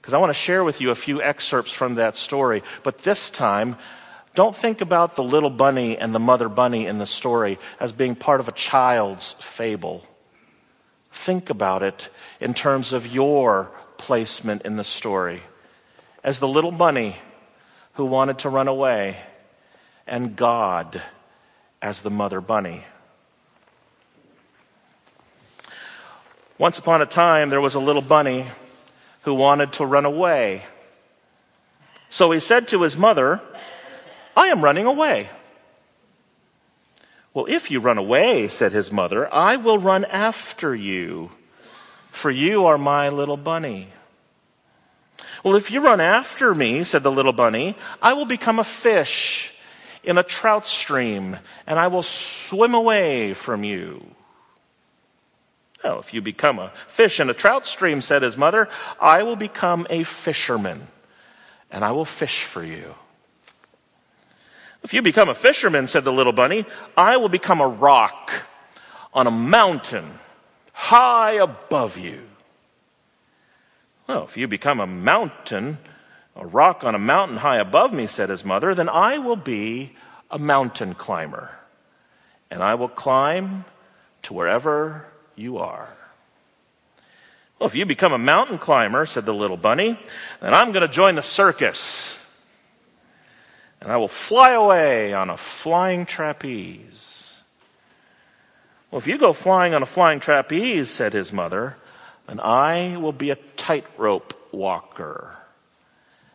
Because 0.00 0.12
I 0.12 0.18
want 0.18 0.30
to 0.30 0.34
share 0.34 0.64
with 0.64 0.80
you 0.80 0.90
a 0.90 0.96
few 0.96 1.22
excerpts 1.22 1.72
from 1.72 1.94
that 1.94 2.16
story, 2.16 2.62
but 2.82 2.98
this 2.98 3.30
time 3.30 3.76
don't 4.38 4.54
think 4.54 4.80
about 4.80 5.16
the 5.16 5.24
little 5.24 5.50
bunny 5.50 5.98
and 5.98 6.14
the 6.14 6.20
mother 6.20 6.48
bunny 6.48 6.86
in 6.86 6.98
the 6.98 7.06
story 7.06 7.58
as 7.80 7.90
being 7.90 8.14
part 8.14 8.38
of 8.38 8.46
a 8.46 8.52
child's 8.52 9.32
fable. 9.40 10.04
Think 11.10 11.50
about 11.50 11.82
it 11.82 12.08
in 12.38 12.54
terms 12.54 12.92
of 12.92 13.04
your 13.04 13.68
placement 13.96 14.62
in 14.62 14.76
the 14.76 14.84
story 14.84 15.42
as 16.22 16.38
the 16.38 16.46
little 16.46 16.70
bunny 16.70 17.16
who 17.94 18.06
wanted 18.06 18.38
to 18.38 18.48
run 18.48 18.68
away 18.68 19.16
and 20.06 20.36
God 20.36 21.02
as 21.82 22.02
the 22.02 22.10
mother 22.10 22.40
bunny. 22.40 22.84
Once 26.58 26.78
upon 26.78 27.02
a 27.02 27.06
time, 27.06 27.50
there 27.50 27.60
was 27.60 27.74
a 27.74 27.80
little 27.80 28.02
bunny 28.02 28.46
who 29.22 29.34
wanted 29.34 29.72
to 29.72 29.84
run 29.84 30.04
away. 30.04 30.62
So 32.08 32.30
he 32.30 32.38
said 32.38 32.68
to 32.68 32.82
his 32.82 32.96
mother, 32.96 33.40
I 34.38 34.46
am 34.50 34.62
running 34.62 34.86
away. 34.86 35.28
Well, 37.34 37.46
if 37.46 37.72
you 37.72 37.80
run 37.80 37.98
away, 37.98 38.46
said 38.46 38.70
his 38.70 38.92
mother, 38.92 39.32
I 39.34 39.56
will 39.56 39.80
run 39.80 40.04
after 40.04 40.72
you, 40.76 41.32
for 42.12 42.30
you 42.30 42.66
are 42.66 42.78
my 42.78 43.08
little 43.08 43.36
bunny. 43.36 43.88
Well, 45.42 45.56
if 45.56 45.72
you 45.72 45.80
run 45.80 46.00
after 46.00 46.54
me, 46.54 46.84
said 46.84 47.02
the 47.02 47.10
little 47.10 47.32
bunny, 47.32 47.76
I 48.00 48.12
will 48.12 48.26
become 48.26 48.60
a 48.60 48.64
fish 48.64 49.52
in 50.04 50.18
a 50.18 50.22
trout 50.22 50.68
stream, 50.68 51.36
and 51.66 51.76
I 51.76 51.88
will 51.88 52.04
swim 52.04 52.74
away 52.74 53.34
from 53.34 53.64
you. 53.64 54.06
Oh, 55.82 55.98
if 55.98 56.14
you 56.14 56.22
become 56.22 56.60
a 56.60 56.72
fish 56.86 57.18
in 57.18 57.28
a 57.28 57.34
trout 57.34 57.66
stream, 57.66 58.00
said 58.00 58.22
his 58.22 58.36
mother, 58.36 58.68
I 59.00 59.24
will 59.24 59.36
become 59.36 59.88
a 59.90 60.04
fisherman, 60.04 60.86
and 61.72 61.84
I 61.84 61.90
will 61.90 62.04
fish 62.04 62.44
for 62.44 62.62
you. 62.62 62.94
If 64.82 64.94
you 64.94 65.02
become 65.02 65.28
a 65.28 65.34
fisherman, 65.34 65.86
said 65.86 66.04
the 66.04 66.12
little 66.12 66.32
bunny, 66.32 66.64
I 66.96 67.16
will 67.16 67.28
become 67.28 67.60
a 67.60 67.68
rock 67.68 68.32
on 69.12 69.26
a 69.26 69.30
mountain 69.30 70.18
high 70.72 71.32
above 71.32 71.98
you. 71.98 72.22
Well, 74.06 74.24
if 74.24 74.36
you 74.36 74.46
become 74.46 74.80
a 74.80 74.86
mountain, 74.86 75.78
a 76.36 76.46
rock 76.46 76.84
on 76.84 76.94
a 76.94 76.98
mountain 76.98 77.38
high 77.38 77.58
above 77.58 77.92
me, 77.92 78.06
said 78.06 78.30
his 78.30 78.44
mother, 78.44 78.74
then 78.74 78.88
I 78.88 79.18
will 79.18 79.36
be 79.36 79.96
a 80.30 80.38
mountain 80.38 80.94
climber. 80.94 81.50
And 82.50 82.62
I 82.62 82.76
will 82.76 82.88
climb 82.88 83.64
to 84.22 84.34
wherever 84.34 85.06
you 85.36 85.58
are. 85.58 85.88
Well, 87.58 87.66
if 87.66 87.74
you 87.74 87.84
become 87.84 88.12
a 88.12 88.18
mountain 88.18 88.58
climber, 88.58 89.04
said 89.04 89.26
the 89.26 89.34
little 89.34 89.56
bunny, 89.56 89.98
then 90.40 90.54
I'm 90.54 90.72
going 90.72 90.86
to 90.86 90.92
join 90.92 91.16
the 91.16 91.22
circus 91.22 92.18
and 93.80 93.92
I 93.92 93.96
will 93.96 94.08
fly 94.08 94.50
away 94.52 95.12
on 95.12 95.30
a 95.30 95.36
flying 95.36 96.04
trapeze. 96.04 97.40
Well, 98.90 98.98
if 98.98 99.06
you 99.06 99.18
go 99.18 99.32
flying 99.32 99.74
on 99.74 99.82
a 99.82 99.86
flying 99.86 100.20
trapeze, 100.20 100.90
said 100.90 101.12
his 101.12 101.32
mother, 101.32 101.76
then 102.26 102.40
I 102.40 102.96
will 102.96 103.12
be 103.12 103.30
a 103.30 103.36
tightrope 103.56 104.34
walker, 104.52 105.36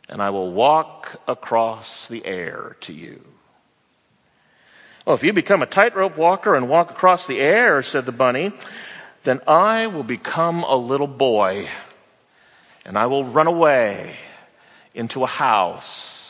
and 0.07 0.21
I 0.21 0.29
will 0.29 0.51
walk 0.51 1.21
across 1.27 2.07
the 2.07 2.25
air 2.25 2.77
to 2.81 2.93
you. 2.93 3.25
Well, 5.05 5.15
if 5.15 5.23
you 5.23 5.33
become 5.33 5.61
a 5.61 5.67
tightrope 5.67 6.15
walker 6.15 6.55
and 6.55 6.69
walk 6.69 6.91
across 6.91 7.27
the 7.27 7.41
air, 7.41 7.81
said 7.81 8.05
the 8.05 8.11
bunny, 8.13 8.53
then 9.23 9.41
I 9.47 9.87
will 9.87 10.03
become 10.03 10.63
a 10.63 10.75
little 10.75 11.07
boy, 11.07 11.67
and 12.85 12.97
I 12.97 13.07
will 13.07 13.25
run 13.25 13.47
away 13.47 14.15
into 14.93 15.23
a 15.23 15.27
house 15.27 16.22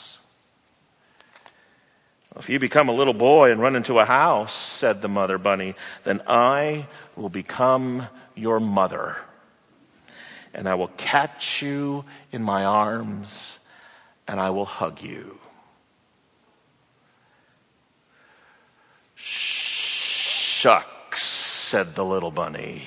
if 2.38 2.50
you 2.50 2.60
become 2.60 2.90
a 2.90 2.94
little 2.94 3.14
boy 3.14 3.52
and 3.52 3.62
run 3.62 3.76
into 3.76 4.00
a 4.00 4.06
house, 4.06 4.54
said 4.54 5.02
the 5.02 5.08
mother 5.08 5.38
bunny, 5.38 5.76
then 6.04 6.22
I 6.28 6.88
will 7.16 7.30
become 7.30 8.08
your 8.36 8.60
mother. 8.60 9.18
And 10.54 10.68
I 10.68 10.76
will 10.76 10.92
catch 10.98 11.62
you 11.62 12.06
in 12.32 12.44
my 12.44 12.66
arms 12.66 13.60
and 14.28 14.40
I 14.40 14.50
will 14.50 14.66
hug 14.66 15.02
you. 15.02 15.40
Shucks, 19.16 21.22
said 21.22 21.96
the 21.96 22.06
little 22.06 22.32
bunny. 22.32 22.84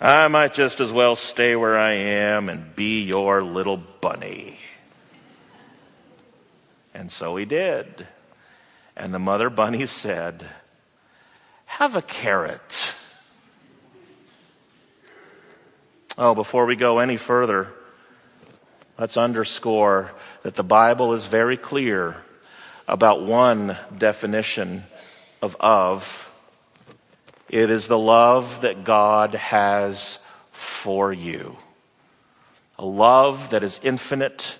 I 0.00 0.28
might 0.28 0.54
just 0.54 0.80
as 0.80 0.92
well 0.92 1.16
stay 1.16 1.56
where 1.56 1.78
I 1.78 1.92
am 1.92 2.48
and 2.48 2.74
be 2.76 3.02
your 3.02 3.42
little 3.42 3.76
bunny. 3.76 4.60
And 6.96 7.12
so 7.12 7.36
he 7.36 7.44
did. 7.44 8.06
And 8.96 9.12
the 9.12 9.18
mother 9.18 9.50
bunny 9.50 9.84
said, 9.84 10.46
Have 11.66 11.94
a 11.94 12.00
carrot. 12.00 12.94
Oh, 16.16 16.34
before 16.34 16.64
we 16.64 16.74
go 16.74 16.98
any 16.98 17.18
further, 17.18 17.68
let's 18.98 19.18
underscore 19.18 20.12
that 20.42 20.54
the 20.54 20.64
Bible 20.64 21.12
is 21.12 21.26
very 21.26 21.58
clear 21.58 22.16
about 22.88 23.22
one 23.22 23.76
definition 23.96 24.84
of 25.42 25.54
of. 25.60 26.32
It 27.50 27.68
is 27.68 27.88
the 27.88 27.98
love 27.98 28.62
that 28.62 28.84
God 28.84 29.34
has 29.34 30.18
for 30.50 31.12
you. 31.12 31.58
A 32.78 32.86
love 32.86 33.50
that 33.50 33.62
is 33.62 33.80
infinite 33.82 34.56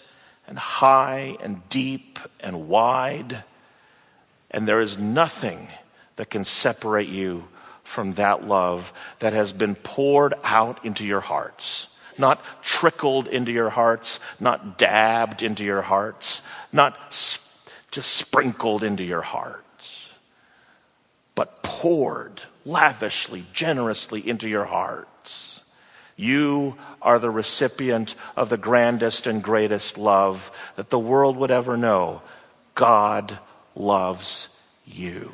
and 0.47 0.59
high 0.59 1.37
and 1.43 1.69
deep 1.69 2.19
and 2.41 2.69
wide. 2.69 3.45
And 4.51 4.67
there 4.67 4.81
is 4.81 4.99
nothing 4.99 5.69
that 6.17 6.31
can 6.31 6.45
separate 6.45 7.09
you 7.09 7.49
from 7.85 8.13
that 8.13 8.47
love 8.47 8.93
that 9.19 9.33
has 9.33 9.53
been 9.53 9.75
poured 9.75 10.35
out 10.43 10.85
into 10.85 11.05
your 11.07 11.21
hearts. 11.21 11.89
Not 12.19 12.43
trickled 12.63 13.29
into 13.29 13.53
your 13.53 13.71
hearts, 13.71 14.21
not 14.41 14.79
dabbed 14.79 15.43
into 15.43 15.65
your 15.65 15.83
hearts, 15.83 16.41
not 16.73 16.97
sp- 17.13 17.45
just 17.91 18.11
sprinkled 18.13 18.83
into 18.83 19.05
your 19.05 19.23
hearts. 19.23 19.63
but 21.35 21.63
poured 21.63 22.43
lavishly, 22.65 23.45
generously 23.53 24.27
into 24.27 24.49
your 24.49 24.65
hearts. 24.65 25.63
You 26.17 26.77
are 27.03 27.19
the 27.19 27.31
recipient 27.31 28.15
of 28.37 28.49
the 28.49 28.57
grandest 28.57 29.27
and 29.27 29.43
greatest 29.43 29.99
love 29.99 30.51
that 30.77 30.89
the 30.89 30.99
world 30.99 31.37
would 31.37 31.51
ever 31.51 31.77
know. 31.77 32.23
God 32.75 33.39
loves 33.75 34.49
you. 34.87 35.31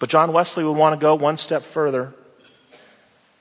But 0.00 0.10
John 0.10 0.32
Wesley 0.32 0.64
would 0.64 0.76
want 0.76 0.98
to 0.98 1.02
go 1.02 1.14
one 1.14 1.36
step 1.36 1.62
further. 1.62 2.12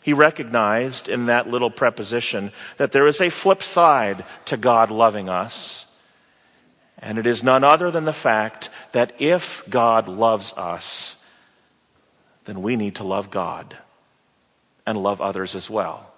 He 0.03 0.13
recognized 0.13 1.10
in 1.10 1.25
that 1.25 1.50
little 1.50 1.72
preposition 1.72 2.51
that 2.77 2.91
there 2.91 3.08
is 3.08 3.20
a 3.20 3.29
flip 3.29 3.63
side 3.63 4.24
to 4.46 4.58
God 4.58 4.91
loving 4.91 5.29
us. 5.29 5.88
And 7.00 7.17
it 7.17 7.25
is 7.25 7.43
none 7.43 7.63
other 7.63 7.89
than 7.89 8.05
the 8.05 8.13
fact 8.13 8.70
that 8.91 9.13
if 9.20 9.63
God 9.67 10.08
loves 10.08 10.53
us, 10.53 11.15
then 12.46 12.62
we 12.62 12.75
need 12.75 12.96
to 12.96 13.03
love 13.03 13.31
God 13.31 13.75
and 14.85 15.01
love 15.01 15.21
others 15.21 15.55
as 15.55 15.69
well. 15.69 16.11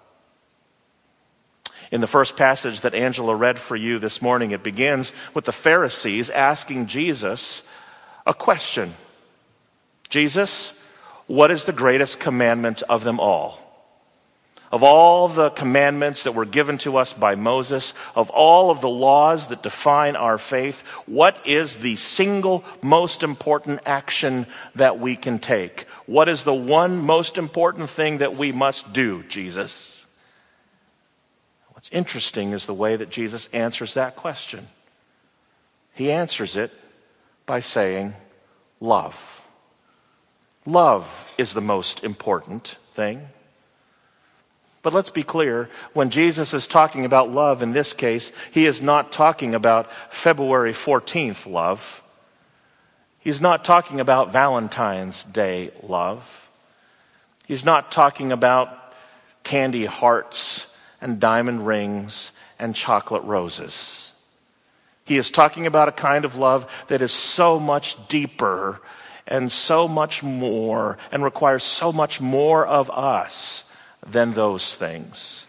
In 1.90 2.00
the 2.00 2.06
first 2.06 2.36
passage 2.36 2.80
that 2.80 2.94
Angela 2.94 3.36
read 3.36 3.58
for 3.58 3.76
you 3.76 3.98
this 3.98 4.22
morning, 4.22 4.50
it 4.50 4.62
begins 4.62 5.12
with 5.32 5.44
the 5.44 5.52
Pharisees 5.52 6.30
asking 6.30 6.86
Jesus 6.86 7.62
a 8.26 8.34
question 8.34 8.94
Jesus, 10.08 10.72
what 11.26 11.50
is 11.50 11.64
the 11.64 11.72
greatest 11.72 12.20
commandment 12.20 12.82
of 12.88 13.04
them 13.04 13.18
all? 13.18 13.63
Of 14.74 14.82
all 14.82 15.28
the 15.28 15.50
commandments 15.50 16.24
that 16.24 16.34
were 16.34 16.44
given 16.44 16.78
to 16.78 16.96
us 16.96 17.12
by 17.12 17.36
Moses, 17.36 17.94
of 18.16 18.28
all 18.30 18.72
of 18.72 18.80
the 18.80 18.88
laws 18.88 19.46
that 19.46 19.62
define 19.62 20.16
our 20.16 20.36
faith, 20.36 20.80
what 21.06 21.38
is 21.46 21.76
the 21.76 21.94
single 21.94 22.64
most 22.82 23.22
important 23.22 23.82
action 23.86 24.48
that 24.74 24.98
we 24.98 25.14
can 25.14 25.38
take? 25.38 25.82
What 26.06 26.28
is 26.28 26.42
the 26.42 26.52
one 26.52 26.98
most 26.98 27.38
important 27.38 27.88
thing 27.88 28.18
that 28.18 28.36
we 28.36 28.50
must 28.50 28.92
do, 28.92 29.22
Jesus? 29.22 30.06
What's 31.68 31.90
interesting 31.90 32.50
is 32.50 32.66
the 32.66 32.74
way 32.74 32.96
that 32.96 33.10
Jesus 33.10 33.48
answers 33.52 33.94
that 33.94 34.16
question. 34.16 34.66
He 35.92 36.10
answers 36.10 36.56
it 36.56 36.72
by 37.46 37.60
saying, 37.60 38.14
Love. 38.80 39.40
Love 40.66 41.32
is 41.38 41.52
the 41.52 41.60
most 41.60 42.02
important 42.02 42.74
thing. 42.94 43.28
But 44.84 44.92
let's 44.92 45.08
be 45.08 45.22
clear 45.22 45.70
when 45.94 46.10
Jesus 46.10 46.52
is 46.52 46.66
talking 46.66 47.06
about 47.06 47.32
love 47.32 47.62
in 47.62 47.72
this 47.72 47.94
case, 47.94 48.32
he 48.52 48.66
is 48.66 48.82
not 48.82 49.10
talking 49.10 49.54
about 49.54 49.90
February 50.10 50.74
14th 50.74 51.50
love. 51.50 52.02
He's 53.18 53.40
not 53.40 53.64
talking 53.64 53.98
about 53.98 54.30
Valentine's 54.30 55.24
Day 55.24 55.70
love. 55.82 56.50
He's 57.46 57.64
not 57.64 57.90
talking 57.90 58.30
about 58.30 58.92
candy 59.42 59.86
hearts 59.86 60.66
and 61.00 61.18
diamond 61.18 61.66
rings 61.66 62.32
and 62.58 62.76
chocolate 62.76 63.24
roses. 63.24 64.12
He 65.06 65.16
is 65.16 65.30
talking 65.30 65.66
about 65.66 65.88
a 65.88 65.92
kind 65.92 66.26
of 66.26 66.36
love 66.36 66.70
that 66.88 67.00
is 67.00 67.12
so 67.12 67.58
much 67.58 67.96
deeper 68.08 68.82
and 69.26 69.50
so 69.50 69.88
much 69.88 70.22
more 70.22 70.98
and 71.10 71.24
requires 71.24 71.62
so 71.62 71.90
much 71.90 72.20
more 72.20 72.66
of 72.66 72.90
us 72.90 73.64
than 74.06 74.32
those 74.32 74.74
things. 74.74 75.46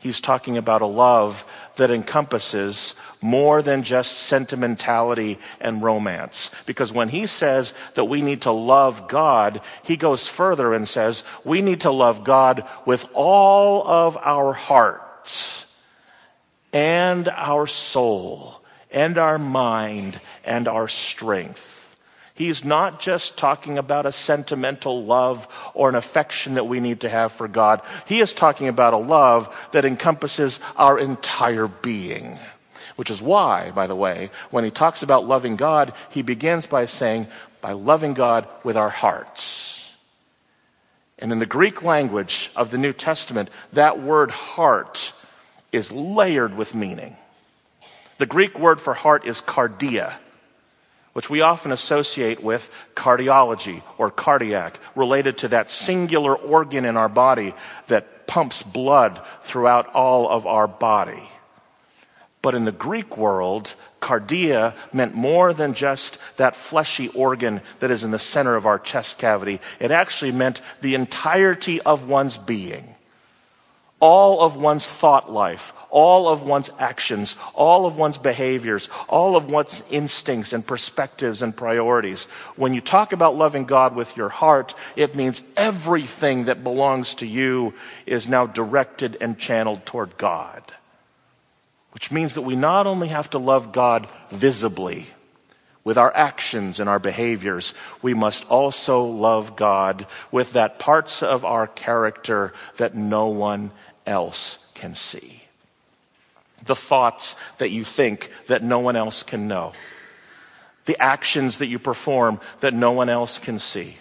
He's 0.00 0.20
talking 0.20 0.58
about 0.58 0.82
a 0.82 0.86
love 0.86 1.44
that 1.76 1.92
encompasses 1.92 2.96
more 3.20 3.62
than 3.62 3.84
just 3.84 4.18
sentimentality 4.18 5.38
and 5.60 5.80
romance. 5.80 6.50
Because 6.66 6.92
when 6.92 7.08
he 7.08 7.26
says 7.26 7.72
that 7.94 8.06
we 8.06 8.20
need 8.20 8.42
to 8.42 8.50
love 8.50 9.06
God, 9.06 9.60
he 9.84 9.96
goes 9.96 10.26
further 10.26 10.74
and 10.74 10.88
says 10.88 11.22
we 11.44 11.62
need 11.62 11.82
to 11.82 11.92
love 11.92 12.24
God 12.24 12.66
with 12.84 13.06
all 13.14 13.86
of 13.86 14.16
our 14.16 14.52
heart 14.52 15.64
and 16.72 17.28
our 17.28 17.68
soul 17.68 18.60
and 18.90 19.18
our 19.18 19.38
mind 19.38 20.20
and 20.44 20.66
our 20.66 20.88
strength. 20.88 21.81
He's 22.42 22.64
not 22.64 22.98
just 22.98 23.36
talking 23.36 23.78
about 23.78 24.04
a 24.04 24.10
sentimental 24.10 25.04
love 25.04 25.46
or 25.74 25.88
an 25.88 25.94
affection 25.94 26.54
that 26.54 26.66
we 26.66 26.80
need 26.80 27.02
to 27.02 27.08
have 27.08 27.30
for 27.30 27.46
God. 27.46 27.82
He 28.04 28.18
is 28.18 28.34
talking 28.34 28.66
about 28.66 28.94
a 28.94 28.96
love 28.96 29.56
that 29.70 29.84
encompasses 29.84 30.58
our 30.76 30.98
entire 30.98 31.68
being. 31.68 32.40
Which 32.96 33.12
is 33.12 33.22
why, 33.22 33.70
by 33.70 33.86
the 33.86 33.94
way, 33.94 34.30
when 34.50 34.64
he 34.64 34.72
talks 34.72 35.04
about 35.04 35.24
loving 35.24 35.54
God, 35.54 35.92
he 36.10 36.22
begins 36.22 36.66
by 36.66 36.86
saying, 36.86 37.28
by 37.60 37.74
loving 37.74 38.12
God 38.12 38.48
with 38.64 38.76
our 38.76 38.90
hearts. 38.90 39.94
And 41.20 41.30
in 41.30 41.38
the 41.38 41.46
Greek 41.46 41.84
language 41.84 42.50
of 42.56 42.72
the 42.72 42.78
New 42.78 42.92
Testament, 42.92 43.50
that 43.72 44.02
word 44.02 44.32
heart 44.32 45.12
is 45.70 45.92
layered 45.92 46.56
with 46.56 46.74
meaning. 46.74 47.16
The 48.18 48.26
Greek 48.26 48.58
word 48.58 48.80
for 48.80 48.94
heart 48.94 49.28
is 49.28 49.40
cardia 49.40 50.14
which 51.12 51.28
we 51.28 51.40
often 51.40 51.72
associate 51.72 52.42
with 52.42 52.70
cardiology 52.94 53.82
or 53.98 54.10
cardiac, 54.10 54.78
related 54.94 55.38
to 55.38 55.48
that 55.48 55.70
singular 55.70 56.34
organ 56.34 56.84
in 56.84 56.96
our 56.96 57.08
body 57.08 57.54
that 57.88 58.26
pumps 58.26 58.62
blood 58.62 59.20
throughout 59.42 59.92
all 59.94 60.28
of 60.28 60.46
our 60.46 60.66
body. 60.66 61.28
But 62.40 62.54
in 62.54 62.64
the 62.64 62.72
Greek 62.72 63.16
world, 63.16 63.74
cardia 64.00 64.74
meant 64.92 65.14
more 65.14 65.52
than 65.52 65.74
just 65.74 66.18
that 66.38 66.56
fleshy 66.56 67.08
organ 67.08 67.60
that 67.78 67.92
is 67.92 68.02
in 68.02 68.10
the 68.10 68.18
center 68.18 68.56
of 68.56 68.66
our 68.66 68.80
chest 68.80 69.18
cavity. 69.18 69.60
It 69.78 69.92
actually 69.92 70.32
meant 70.32 70.60
the 70.80 70.96
entirety 70.96 71.80
of 71.80 72.08
one's 72.08 72.36
being 72.36 72.91
all 74.02 74.40
of 74.40 74.56
one's 74.56 74.84
thought 74.84 75.30
life, 75.30 75.72
all 75.88 76.28
of 76.28 76.42
one's 76.42 76.72
actions, 76.76 77.36
all 77.54 77.86
of 77.86 77.96
one's 77.96 78.18
behaviors, 78.18 78.88
all 79.08 79.36
of 79.36 79.48
one's 79.48 79.80
instincts 79.90 80.52
and 80.52 80.66
perspectives 80.66 81.40
and 81.40 81.56
priorities. 81.56 82.24
When 82.56 82.74
you 82.74 82.80
talk 82.80 83.12
about 83.12 83.36
loving 83.36 83.64
God 83.64 83.94
with 83.94 84.16
your 84.16 84.28
heart, 84.28 84.74
it 84.96 85.14
means 85.14 85.40
everything 85.56 86.46
that 86.46 86.64
belongs 86.64 87.14
to 87.16 87.28
you 87.28 87.74
is 88.04 88.28
now 88.28 88.44
directed 88.44 89.18
and 89.20 89.38
channeled 89.38 89.86
toward 89.86 90.18
God. 90.18 90.64
Which 91.92 92.10
means 92.10 92.34
that 92.34 92.42
we 92.42 92.56
not 92.56 92.88
only 92.88 93.06
have 93.06 93.30
to 93.30 93.38
love 93.38 93.70
God 93.70 94.08
visibly, 94.32 95.06
with 95.84 95.98
our 95.98 96.14
actions 96.14 96.78
and 96.78 96.88
our 96.88 97.00
behaviors, 97.00 97.74
we 98.02 98.14
must 98.14 98.48
also 98.48 99.02
love 99.02 99.56
God 99.56 100.06
with 100.30 100.52
that 100.52 100.78
parts 100.78 101.24
of 101.24 101.44
our 101.44 101.66
character 101.66 102.52
that 102.76 102.94
no 102.94 103.26
one 103.26 103.72
else 104.06 104.58
can 104.74 104.94
see. 104.94 105.42
The 106.64 106.76
thoughts 106.76 107.36
that 107.58 107.70
you 107.70 107.84
think 107.84 108.30
that 108.46 108.62
no 108.62 108.78
one 108.78 108.96
else 108.96 109.22
can 109.22 109.48
know. 109.48 109.72
The 110.84 111.00
actions 111.00 111.58
that 111.58 111.66
you 111.66 111.78
perform 111.78 112.40
that 112.60 112.74
no 112.74 112.92
one 112.92 113.08
else 113.08 113.38
can 113.38 113.58
see. 113.58 113.96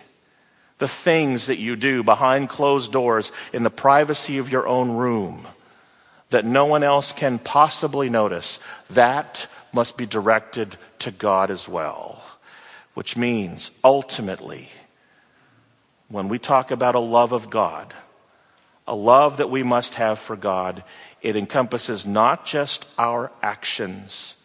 The 0.78 0.88
things 0.88 1.46
that 1.48 1.60
you 1.60 1.76
do 1.76 2.04
behind 2.04 2.50
closed 2.50 2.92
doors 2.92 3.32
in 3.54 3.64
the 3.64 3.70
privacy 3.70 4.38
of 4.38 4.50
your 4.50 4.68
own 4.68 4.92
room 4.92 5.48
that 6.32 6.46
no 6.46 6.66
one 6.66 6.82
else 6.82 7.12
can 7.12 7.38
possibly 7.38 8.10
notice. 8.10 8.58
That 8.90 9.48
must 9.72 9.98
be 9.98 10.06
directed 10.06 10.78
to 11.00 11.12
God 11.12 11.52
as 11.52 11.68
well. 11.68 12.24
Which 12.94 13.16
means 13.16 13.72
ultimately, 13.84 14.70
when 16.10 16.28
we 16.28 16.40
talk 16.40 16.72
about 16.72 16.96
a 16.96 17.00
love 17.00 17.32
of 17.32 17.50
God, 17.50 17.94
a 18.88 18.96
love 18.96 19.38
that 19.38 19.50
we 19.50 19.63
must 19.63 19.96
have 19.96 20.20
for 20.20 20.36
God, 20.36 20.84
it 21.22 21.36
encompasses 21.36 22.06
not 22.06 22.46
just 22.46 22.86
our 22.98 23.32
actions, 23.41 24.36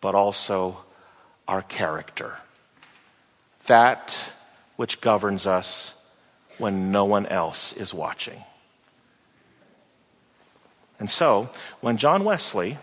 but 0.00 0.14
also 0.14 0.78
our 1.46 1.62
character. 1.62 2.36
That 3.66 4.32
which 4.76 5.00
governs 5.00 5.46
us 5.46 5.94
when 6.58 6.90
no 6.90 7.04
one 7.04 7.26
else 7.26 7.72
is 7.72 7.94
watching. 7.94 8.44
And 10.98 11.10
so, 11.10 11.48
when 11.80 11.96
John 11.96 12.24
Wesley 12.24 12.78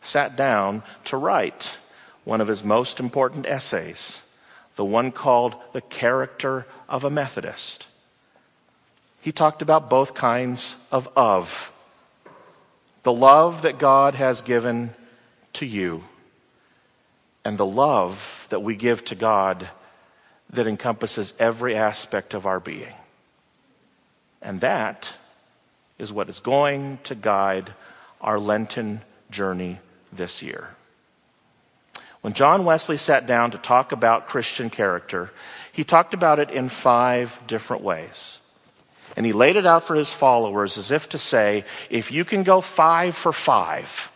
sat 0.00 0.36
down 0.36 0.82
to 1.04 1.16
write 1.16 1.78
one 2.24 2.40
of 2.40 2.48
his 2.48 2.64
most 2.64 3.00
important 3.00 3.46
essays, 3.46 4.22
the 4.76 4.84
one 4.84 5.12
called 5.12 5.56
The 5.72 5.80
Character 5.80 6.66
of 6.88 7.04
a 7.04 7.10
Methodist, 7.10 7.86
he 9.20 9.32
talked 9.32 9.62
about 9.62 9.90
both 9.90 10.14
kinds 10.14 10.76
of 10.90 11.08
of. 11.16 11.72
The 13.02 13.12
love 13.12 13.62
that 13.62 13.78
God 13.78 14.14
has 14.14 14.40
given 14.40 14.94
to 15.54 15.66
you, 15.66 16.04
and 17.44 17.56
the 17.56 17.66
love 17.66 18.46
that 18.50 18.62
we 18.62 18.76
give 18.76 19.04
to 19.06 19.14
God 19.14 19.68
that 20.50 20.66
encompasses 20.66 21.32
every 21.38 21.74
aspect 21.74 22.34
of 22.34 22.46
our 22.46 22.60
being. 22.60 22.92
And 24.42 24.60
that 24.60 25.14
is 25.98 26.12
what 26.12 26.28
is 26.28 26.40
going 26.40 26.98
to 27.04 27.14
guide 27.14 27.74
our 28.20 28.38
Lenten 28.38 29.02
journey 29.30 29.78
this 30.12 30.42
year. 30.42 30.74
When 32.20 32.32
John 32.34 32.64
Wesley 32.64 32.96
sat 32.96 33.26
down 33.26 33.52
to 33.52 33.58
talk 33.58 33.92
about 33.92 34.28
Christian 34.28 34.68
character, 34.68 35.30
he 35.72 35.84
talked 35.84 36.12
about 36.12 36.38
it 36.38 36.50
in 36.50 36.68
five 36.68 37.38
different 37.46 37.82
ways. 37.82 38.39
And 39.16 39.26
he 39.26 39.32
laid 39.32 39.56
it 39.56 39.66
out 39.66 39.84
for 39.84 39.94
his 39.94 40.12
followers 40.12 40.78
as 40.78 40.90
if 40.90 41.08
to 41.10 41.18
say, 41.18 41.64
if 41.90 42.12
you 42.12 42.24
can 42.24 42.42
go 42.42 42.60
five 42.60 43.16
for 43.16 43.32
five, 43.32 44.10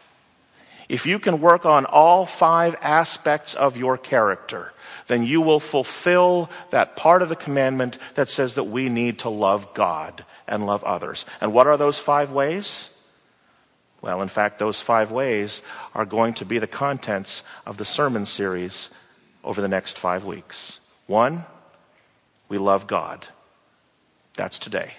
if 0.88 1.06
you 1.06 1.18
can 1.18 1.40
work 1.40 1.64
on 1.64 1.86
all 1.86 2.26
five 2.26 2.76
aspects 2.80 3.54
of 3.54 3.76
your 3.76 3.98
character, 3.98 4.72
then 5.06 5.24
you 5.24 5.40
will 5.40 5.60
fulfill 5.60 6.50
that 6.70 6.96
part 6.96 7.22
of 7.22 7.28
the 7.28 7.36
commandment 7.36 7.98
that 8.14 8.28
says 8.28 8.54
that 8.54 8.64
we 8.64 8.88
need 8.88 9.20
to 9.20 9.28
love 9.28 9.74
God 9.74 10.24
and 10.46 10.66
love 10.66 10.84
others. 10.84 11.26
And 11.40 11.52
what 11.52 11.66
are 11.66 11.76
those 11.76 11.98
five 11.98 12.30
ways? 12.30 12.90
Well, 14.00 14.20
in 14.20 14.28
fact, 14.28 14.58
those 14.58 14.80
five 14.80 15.10
ways 15.10 15.62
are 15.94 16.04
going 16.04 16.34
to 16.34 16.44
be 16.44 16.58
the 16.58 16.66
contents 16.66 17.42
of 17.64 17.78
the 17.78 17.86
sermon 17.86 18.26
series 18.26 18.90
over 19.42 19.60
the 19.60 19.68
next 19.68 19.98
five 19.98 20.24
weeks. 20.24 20.78
One, 21.06 21.46
we 22.48 22.58
love 22.58 22.86
God. 22.86 23.26
That's 24.34 24.58
today. 24.58 24.92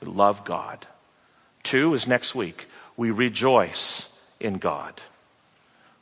We 0.00 0.08
love 0.08 0.44
God. 0.44 0.86
Two 1.62 1.94
is 1.94 2.06
next 2.06 2.34
week. 2.34 2.66
We 2.96 3.10
rejoice 3.10 4.08
in 4.40 4.58
God. 4.58 5.00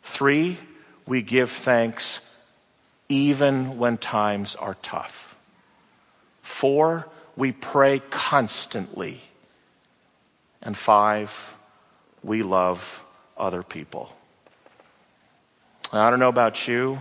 Three, 0.02 0.58
we 1.06 1.22
give 1.22 1.50
thanks 1.50 2.20
even 3.08 3.78
when 3.78 3.98
times 3.98 4.54
are 4.56 4.76
tough. 4.82 5.36
Four, 6.42 7.08
we 7.36 7.52
pray 7.52 8.00
constantly. 8.10 9.20
And 10.62 10.76
five, 10.76 11.54
we 12.22 12.42
love 12.42 13.02
other 13.36 13.62
people. 13.62 14.14
I 15.92 16.10
don't 16.10 16.20
know 16.20 16.28
about 16.28 16.68
you, 16.68 17.00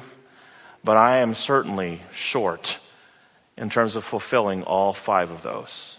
but 0.84 0.98
I 0.98 1.18
am 1.18 1.34
certainly 1.34 2.02
short 2.12 2.80
in 3.60 3.70
terms 3.70 3.96
of 3.98 4.04
fulfilling 4.04 4.64
all 4.64 4.94
five 4.94 5.30
of 5.30 5.44
those. 5.44 5.98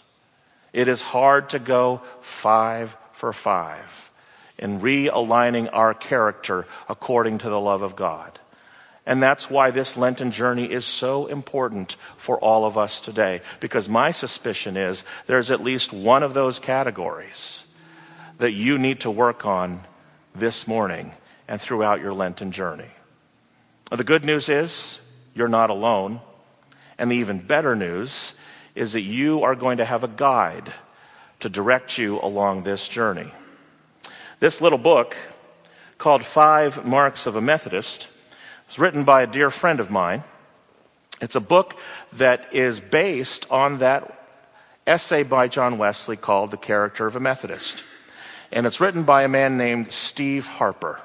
It 0.73 0.89
is 0.89 1.03
hard 1.03 1.51
to 1.51 1.59
go 1.59 2.01
five 2.23 2.97
for 3.13 3.33
five 3.33 4.11
in 4.59 4.81
realigning 4.81 5.69
our 5.73 5.93
character 5.95 6.67
according 6.89 7.39
to 7.39 7.51
the 7.51 7.61
love 7.61 7.83
of 7.83 7.97
God. 7.97 8.41
And 9.05 9.23
that's 9.23 9.51
why 9.51 9.71
this 9.71 9.97
Lenten 9.97 10.31
journey 10.31 10.71
is 10.71 10.85
so 10.85 11.27
important 11.27 11.97
for 12.17 12.39
all 12.39 12.65
of 12.65 12.79
us 12.79 13.01
today. 13.01 13.43
Because 13.59 13.89
my 13.89 14.11
suspicion 14.11 14.77
is 14.77 15.05
there's 15.27 15.51
at 15.51 15.63
least 15.63 15.93
one 15.93 16.23
of 16.23 16.33
those 16.33 16.59
categories 16.59 17.65
that 18.39 18.53
you 18.53 18.79
need 18.79 19.01
to 19.01 19.11
work 19.11 19.45
on 19.45 19.83
this 20.35 20.67
morning 20.67 21.13
and 21.47 21.61
throughout 21.61 22.01
your 22.01 22.15
Lenten 22.15 22.53
journey. 22.53 22.91
The 23.91 24.05
good 24.05 24.25
news 24.25 24.49
is 24.49 25.01
you're 25.35 25.49
not 25.49 25.71
alone. 25.71 26.21
And 27.01 27.11
the 27.11 27.17
even 27.17 27.39
better 27.39 27.75
news 27.75 28.35
is 28.75 28.93
that 28.93 29.01
you 29.01 29.43
are 29.43 29.55
going 29.55 29.79
to 29.79 29.87
have 29.87 30.05
a 30.05 30.09
guide 30.09 30.71
to 31.41 31.49
direct 31.49 31.97
you 31.97 32.21
along 32.21 32.63
this 32.63 32.87
journey. 32.87 33.33
This 34.39 34.61
little 34.61 34.79
book, 34.79 35.17
called 35.97 36.23
Five 36.23 36.85
Marks 36.85 37.27
of 37.27 37.37
a 37.37 37.41
Methodist, 37.41 38.09
was 38.67 38.79
written 38.79 39.05
by 39.05 39.23
a 39.23 39.27
dear 39.27 39.49
friend 39.49 39.81
of 39.81 39.91
mine. 39.91 40.25
It's 41.23 41.37
a 41.37 41.41
book 41.41 41.79
that 42.13 42.53
is 42.53 42.81
based 42.81 43.51
on 43.51 43.79
that 43.79 44.29
essay 44.87 45.23
by 45.23 45.49
John 45.49 45.79
Wesley 45.79 46.17
called 46.17 46.51
The 46.51 46.59
Character 46.59 47.07
of 47.07 47.17
a 47.17 47.21
Methodist. 47.21 47.83
And 48.53 48.67
it's 48.67 48.81
written 48.81 49.05
by 49.05 49.23
a 49.23 49.29
man 49.29 49.57
named 49.57 49.91
Steve 49.91 50.47
Harper, 50.47 51.01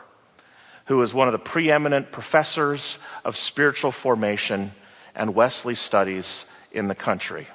who 0.88 1.02
is 1.02 1.14
one 1.14 1.30
of 1.30 1.32
the 1.32 1.40
preeminent 1.40 2.12
professors 2.12 3.00
of 3.24 3.38
spiritual 3.38 3.94
formation 3.94 4.74
and 5.16 5.36
Wesley 5.36 5.76
studies 5.76 6.46
in 6.72 6.88
the 6.88 6.96
country. 6.96 7.48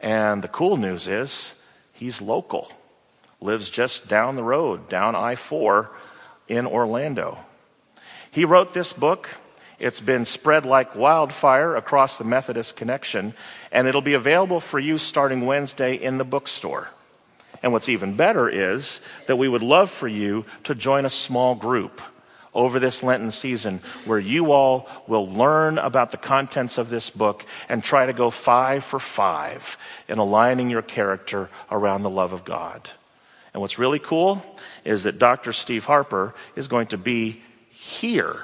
And 0.00 0.42
the 0.42 0.48
cool 0.48 0.76
news 0.76 1.06
is 1.06 1.54
he's 1.92 2.20
local, 2.20 2.72
lives 3.40 3.70
just 3.70 4.08
down 4.08 4.36
the 4.36 4.42
road, 4.42 4.88
down 4.88 5.14
I 5.14 5.36
4 5.36 5.90
in 6.48 6.66
Orlando. 6.66 7.38
He 8.30 8.44
wrote 8.44 8.74
this 8.74 8.92
book. 8.92 9.28
It's 9.78 10.00
been 10.00 10.24
spread 10.24 10.64
like 10.64 10.94
wildfire 10.94 11.76
across 11.76 12.16
the 12.16 12.24
Methodist 12.24 12.76
connection, 12.76 13.34
and 13.70 13.86
it'll 13.86 14.00
be 14.00 14.14
available 14.14 14.60
for 14.60 14.78
you 14.78 14.96
starting 14.96 15.44
Wednesday 15.44 15.94
in 15.94 16.18
the 16.18 16.24
bookstore. 16.24 16.88
And 17.62 17.72
what's 17.72 17.88
even 17.88 18.16
better 18.16 18.48
is 18.48 19.00
that 19.26 19.36
we 19.36 19.48
would 19.48 19.62
love 19.62 19.90
for 19.90 20.08
you 20.08 20.44
to 20.64 20.74
join 20.74 21.04
a 21.04 21.10
small 21.10 21.54
group 21.54 22.00
over 22.54 22.78
this 22.78 23.02
Lenten 23.02 23.30
season 23.30 23.80
where 24.04 24.18
you 24.18 24.52
all 24.52 24.88
will 25.06 25.28
learn 25.28 25.78
about 25.78 26.10
the 26.10 26.16
contents 26.16 26.78
of 26.78 26.90
this 26.90 27.10
book 27.10 27.44
and 27.68 27.82
try 27.82 28.06
to 28.06 28.12
go 28.12 28.30
five 28.30 28.84
for 28.84 28.98
five 28.98 29.78
in 30.08 30.18
aligning 30.18 30.68
your 30.68 30.82
character 30.82 31.48
around 31.70 32.02
the 32.02 32.10
love 32.10 32.32
of 32.32 32.44
God. 32.44 32.90
And 33.54 33.60
what's 33.60 33.78
really 33.78 33.98
cool 33.98 34.42
is 34.84 35.04
that 35.04 35.18
Dr. 35.18 35.52
Steve 35.52 35.84
Harper 35.84 36.34
is 36.56 36.68
going 36.68 36.88
to 36.88 36.98
be 36.98 37.42
here 37.70 38.42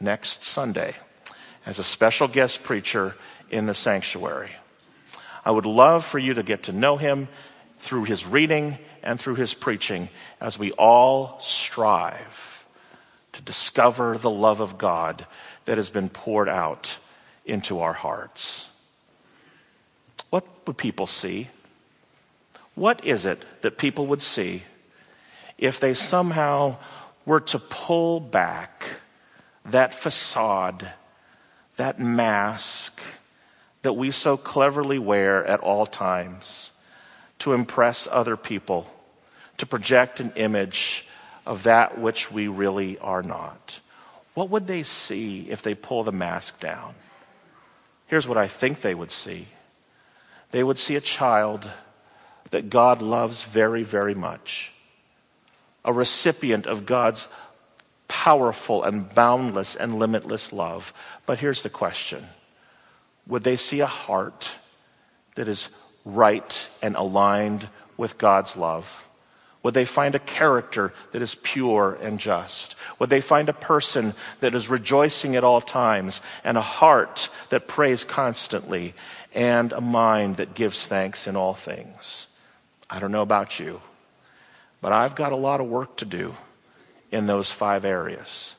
next 0.00 0.44
Sunday 0.44 0.94
as 1.66 1.78
a 1.78 1.84
special 1.84 2.28
guest 2.28 2.62
preacher 2.62 3.14
in 3.50 3.66
the 3.66 3.74
sanctuary. 3.74 4.52
I 5.44 5.50
would 5.50 5.66
love 5.66 6.04
for 6.04 6.18
you 6.18 6.34
to 6.34 6.42
get 6.42 6.64
to 6.64 6.72
know 6.72 6.96
him 6.96 7.28
through 7.80 8.04
his 8.04 8.26
reading 8.26 8.78
and 9.02 9.20
through 9.20 9.34
his 9.34 9.52
preaching 9.52 10.08
as 10.40 10.58
we 10.58 10.72
all 10.72 11.38
strive 11.40 12.53
to 13.34 13.42
discover 13.42 14.16
the 14.16 14.30
love 14.30 14.60
of 14.60 14.78
God 14.78 15.26
that 15.64 15.76
has 15.76 15.90
been 15.90 16.08
poured 16.08 16.48
out 16.48 16.98
into 17.44 17.80
our 17.80 17.92
hearts. 17.92 18.68
What 20.30 20.46
would 20.66 20.78
people 20.78 21.06
see? 21.06 21.48
What 22.74 23.04
is 23.04 23.26
it 23.26 23.44
that 23.60 23.78
people 23.78 24.06
would 24.06 24.22
see 24.22 24.62
if 25.58 25.78
they 25.78 25.94
somehow 25.94 26.76
were 27.26 27.40
to 27.40 27.58
pull 27.58 28.20
back 28.20 28.84
that 29.66 29.94
facade, 29.94 30.88
that 31.76 31.98
mask 31.98 33.00
that 33.82 33.94
we 33.94 34.10
so 34.10 34.36
cleverly 34.36 34.98
wear 34.98 35.44
at 35.44 35.60
all 35.60 35.86
times 35.86 36.70
to 37.40 37.52
impress 37.52 38.08
other 38.10 38.36
people, 38.36 38.90
to 39.56 39.66
project 39.66 40.20
an 40.20 40.32
image 40.36 41.06
of 41.46 41.64
that 41.64 41.98
which 41.98 42.30
we 42.30 42.48
really 42.48 42.98
are 42.98 43.22
not. 43.22 43.80
What 44.34 44.50
would 44.50 44.66
they 44.66 44.82
see 44.82 45.48
if 45.50 45.62
they 45.62 45.74
pull 45.74 46.02
the 46.04 46.12
mask 46.12 46.60
down? 46.60 46.94
Here's 48.06 48.28
what 48.28 48.38
I 48.38 48.48
think 48.48 48.80
they 48.80 48.94
would 48.94 49.10
see 49.10 49.48
they 50.50 50.62
would 50.62 50.78
see 50.78 50.94
a 50.94 51.00
child 51.00 51.68
that 52.50 52.70
God 52.70 53.02
loves 53.02 53.42
very, 53.42 53.82
very 53.82 54.14
much 54.14 54.72
a 55.84 55.92
recipient 55.92 56.66
of 56.66 56.86
God's 56.86 57.28
powerful 58.08 58.84
and 58.84 59.12
boundless 59.12 59.76
and 59.76 59.98
limitless 59.98 60.52
love. 60.52 60.92
But 61.26 61.38
here's 61.38 61.62
the 61.62 61.70
question 61.70 62.26
Would 63.26 63.42
they 63.42 63.56
see 63.56 63.80
a 63.80 63.86
heart 63.86 64.56
that 65.34 65.48
is 65.48 65.68
right 66.04 66.68
and 66.80 66.96
aligned 66.96 67.68
with 67.96 68.18
God's 68.18 68.56
love? 68.56 69.06
Would 69.64 69.74
they 69.74 69.86
find 69.86 70.14
a 70.14 70.20
character 70.20 70.92
that 71.12 71.22
is 71.22 71.34
pure 71.36 71.98
and 72.02 72.20
just? 72.20 72.76
Would 72.98 73.08
they 73.08 73.22
find 73.22 73.48
a 73.48 73.54
person 73.54 74.14
that 74.40 74.54
is 74.54 74.68
rejoicing 74.68 75.36
at 75.36 75.42
all 75.42 75.62
times 75.62 76.20
and 76.44 76.58
a 76.58 76.62
heart 76.62 77.30
that 77.48 77.66
prays 77.66 78.04
constantly 78.04 78.94
and 79.32 79.72
a 79.72 79.80
mind 79.80 80.36
that 80.36 80.54
gives 80.54 80.86
thanks 80.86 81.26
in 81.26 81.34
all 81.34 81.54
things? 81.54 82.26
I 82.90 82.98
don't 82.98 83.10
know 83.10 83.22
about 83.22 83.58
you. 83.58 83.80
But 84.82 84.92
I've 84.92 85.14
got 85.14 85.32
a 85.32 85.36
lot 85.36 85.62
of 85.62 85.66
work 85.66 85.96
to 85.96 86.04
do 86.04 86.34
in 87.10 87.26
those 87.26 87.50
five 87.50 87.86
areas. 87.86 88.54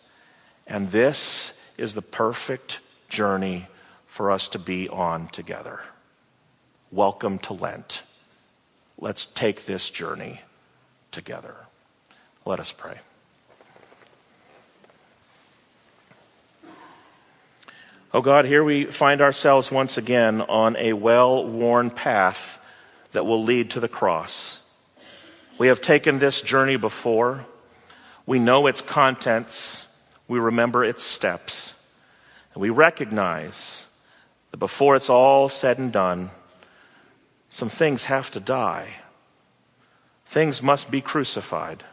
And 0.66 0.90
this 0.90 1.54
is 1.78 1.94
the 1.94 2.02
perfect 2.02 2.80
journey 3.10 3.68
for 4.08 4.32
us 4.32 4.50
to 4.50 4.60
be 4.60 4.90
on 4.90 5.28
together. 5.28 5.82
Welcome 6.92 7.38
to 7.40 7.54
Lent. 7.54 8.02
Let's 8.98 9.28
take 9.28 9.68
this 9.68 9.92
journey 9.92 10.42
together. 11.16 11.56
Let 12.46 12.60
us 12.60 12.72
pray. 12.72 13.00
Oh 18.14 18.22
God, 18.22 18.46
here 18.46 18.64
we 18.64 18.86
find 18.86 19.22
ourselves 19.22 19.72
once 19.72 19.98
again 19.98 20.42
on 20.42 20.76
a 20.76 20.94
well 20.94 21.48
worn 21.48 21.90
path 21.90 22.60
that 23.14 23.26
will 23.26 23.44
lead 23.44 23.72
to 23.72 23.80
the 23.80 23.88
cross. 23.88 24.60
We 25.58 25.68
have 25.68 25.82
taken 25.82 26.20
this 26.20 26.42
journey 26.42 26.76
before. 26.76 27.46
We 28.26 28.38
know 28.38 28.68
its 28.68 28.82
contents. 28.82 29.88
We 30.28 30.38
remember 30.40 30.84
its 30.84 31.02
steps. 31.02 31.74
And 32.54 32.62
we 32.62 32.70
recognize 32.70 33.86
that 34.52 34.58
before 34.58 34.98
it's 34.98 35.10
all 35.10 35.48
said 35.48 35.78
and 35.78 35.94
done, 35.94 36.32
some 37.48 37.70
things 37.70 38.06
have 38.06 38.32
to 38.32 38.42
die. 38.42 38.96
Things 40.26 40.62
must 40.62 40.92
be 40.92 41.02
crucified. 41.02 41.84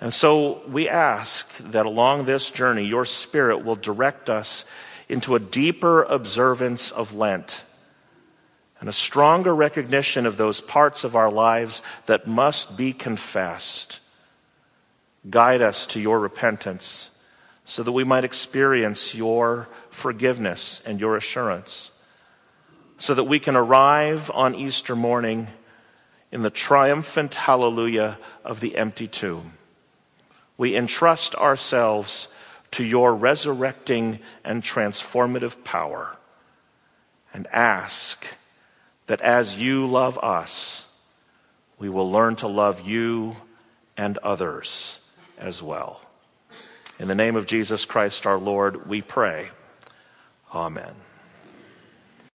And 0.00 0.12
so 0.12 0.62
we 0.68 0.88
ask 0.88 1.48
that 1.58 1.86
along 1.86 2.24
this 2.24 2.50
journey, 2.50 2.84
your 2.84 3.04
Spirit 3.04 3.64
will 3.64 3.76
direct 3.76 4.28
us 4.28 4.64
into 5.08 5.34
a 5.34 5.40
deeper 5.40 6.02
observance 6.02 6.90
of 6.90 7.14
Lent 7.14 7.64
and 8.80 8.88
a 8.88 8.92
stronger 8.92 9.54
recognition 9.54 10.26
of 10.26 10.36
those 10.36 10.60
parts 10.60 11.04
of 11.04 11.14
our 11.14 11.30
lives 11.30 11.82
that 12.06 12.26
must 12.26 12.76
be 12.76 12.92
confessed. 12.92 14.00
Guide 15.30 15.62
us 15.62 15.86
to 15.86 16.00
your 16.00 16.18
repentance 16.18 17.10
so 17.64 17.84
that 17.84 17.92
we 17.92 18.02
might 18.02 18.24
experience 18.24 19.14
your 19.14 19.68
forgiveness 19.90 20.82
and 20.84 20.98
your 20.98 21.16
assurance, 21.16 21.92
so 22.98 23.14
that 23.14 23.24
we 23.24 23.38
can 23.38 23.54
arrive 23.54 24.32
on 24.34 24.56
Easter 24.56 24.96
morning 24.96 25.46
in 26.32 26.42
the 26.42 26.50
triumphant 26.50 27.34
hallelujah 27.34 28.18
of 28.42 28.60
the 28.60 28.76
empty 28.76 29.06
tomb. 29.06 29.52
We 30.56 30.74
entrust 30.74 31.34
ourselves 31.34 32.28
to 32.72 32.82
your 32.82 33.14
resurrecting 33.14 34.18
and 34.42 34.62
transformative 34.62 35.62
power 35.62 36.16
and 37.34 37.46
ask 37.48 38.24
that 39.06 39.20
as 39.20 39.56
you 39.56 39.86
love 39.86 40.18
us, 40.18 40.86
we 41.78 41.90
will 41.90 42.10
learn 42.10 42.36
to 42.36 42.48
love 42.48 42.80
you 42.80 43.36
and 43.96 44.16
others 44.18 44.98
as 45.38 45.62
well. 45.62 46.00
In 46.98 47.08
the 47.08 47.14
name 47.14 47.36
of 47.36 47.46
Jesus 47.46 47.84
Christ 47.84 48.26
our 48.26 48.38
Lord, 48.38 48.88
we 48.88 49.02
pray. 49.02 49.50
Amen. 50.54 50.94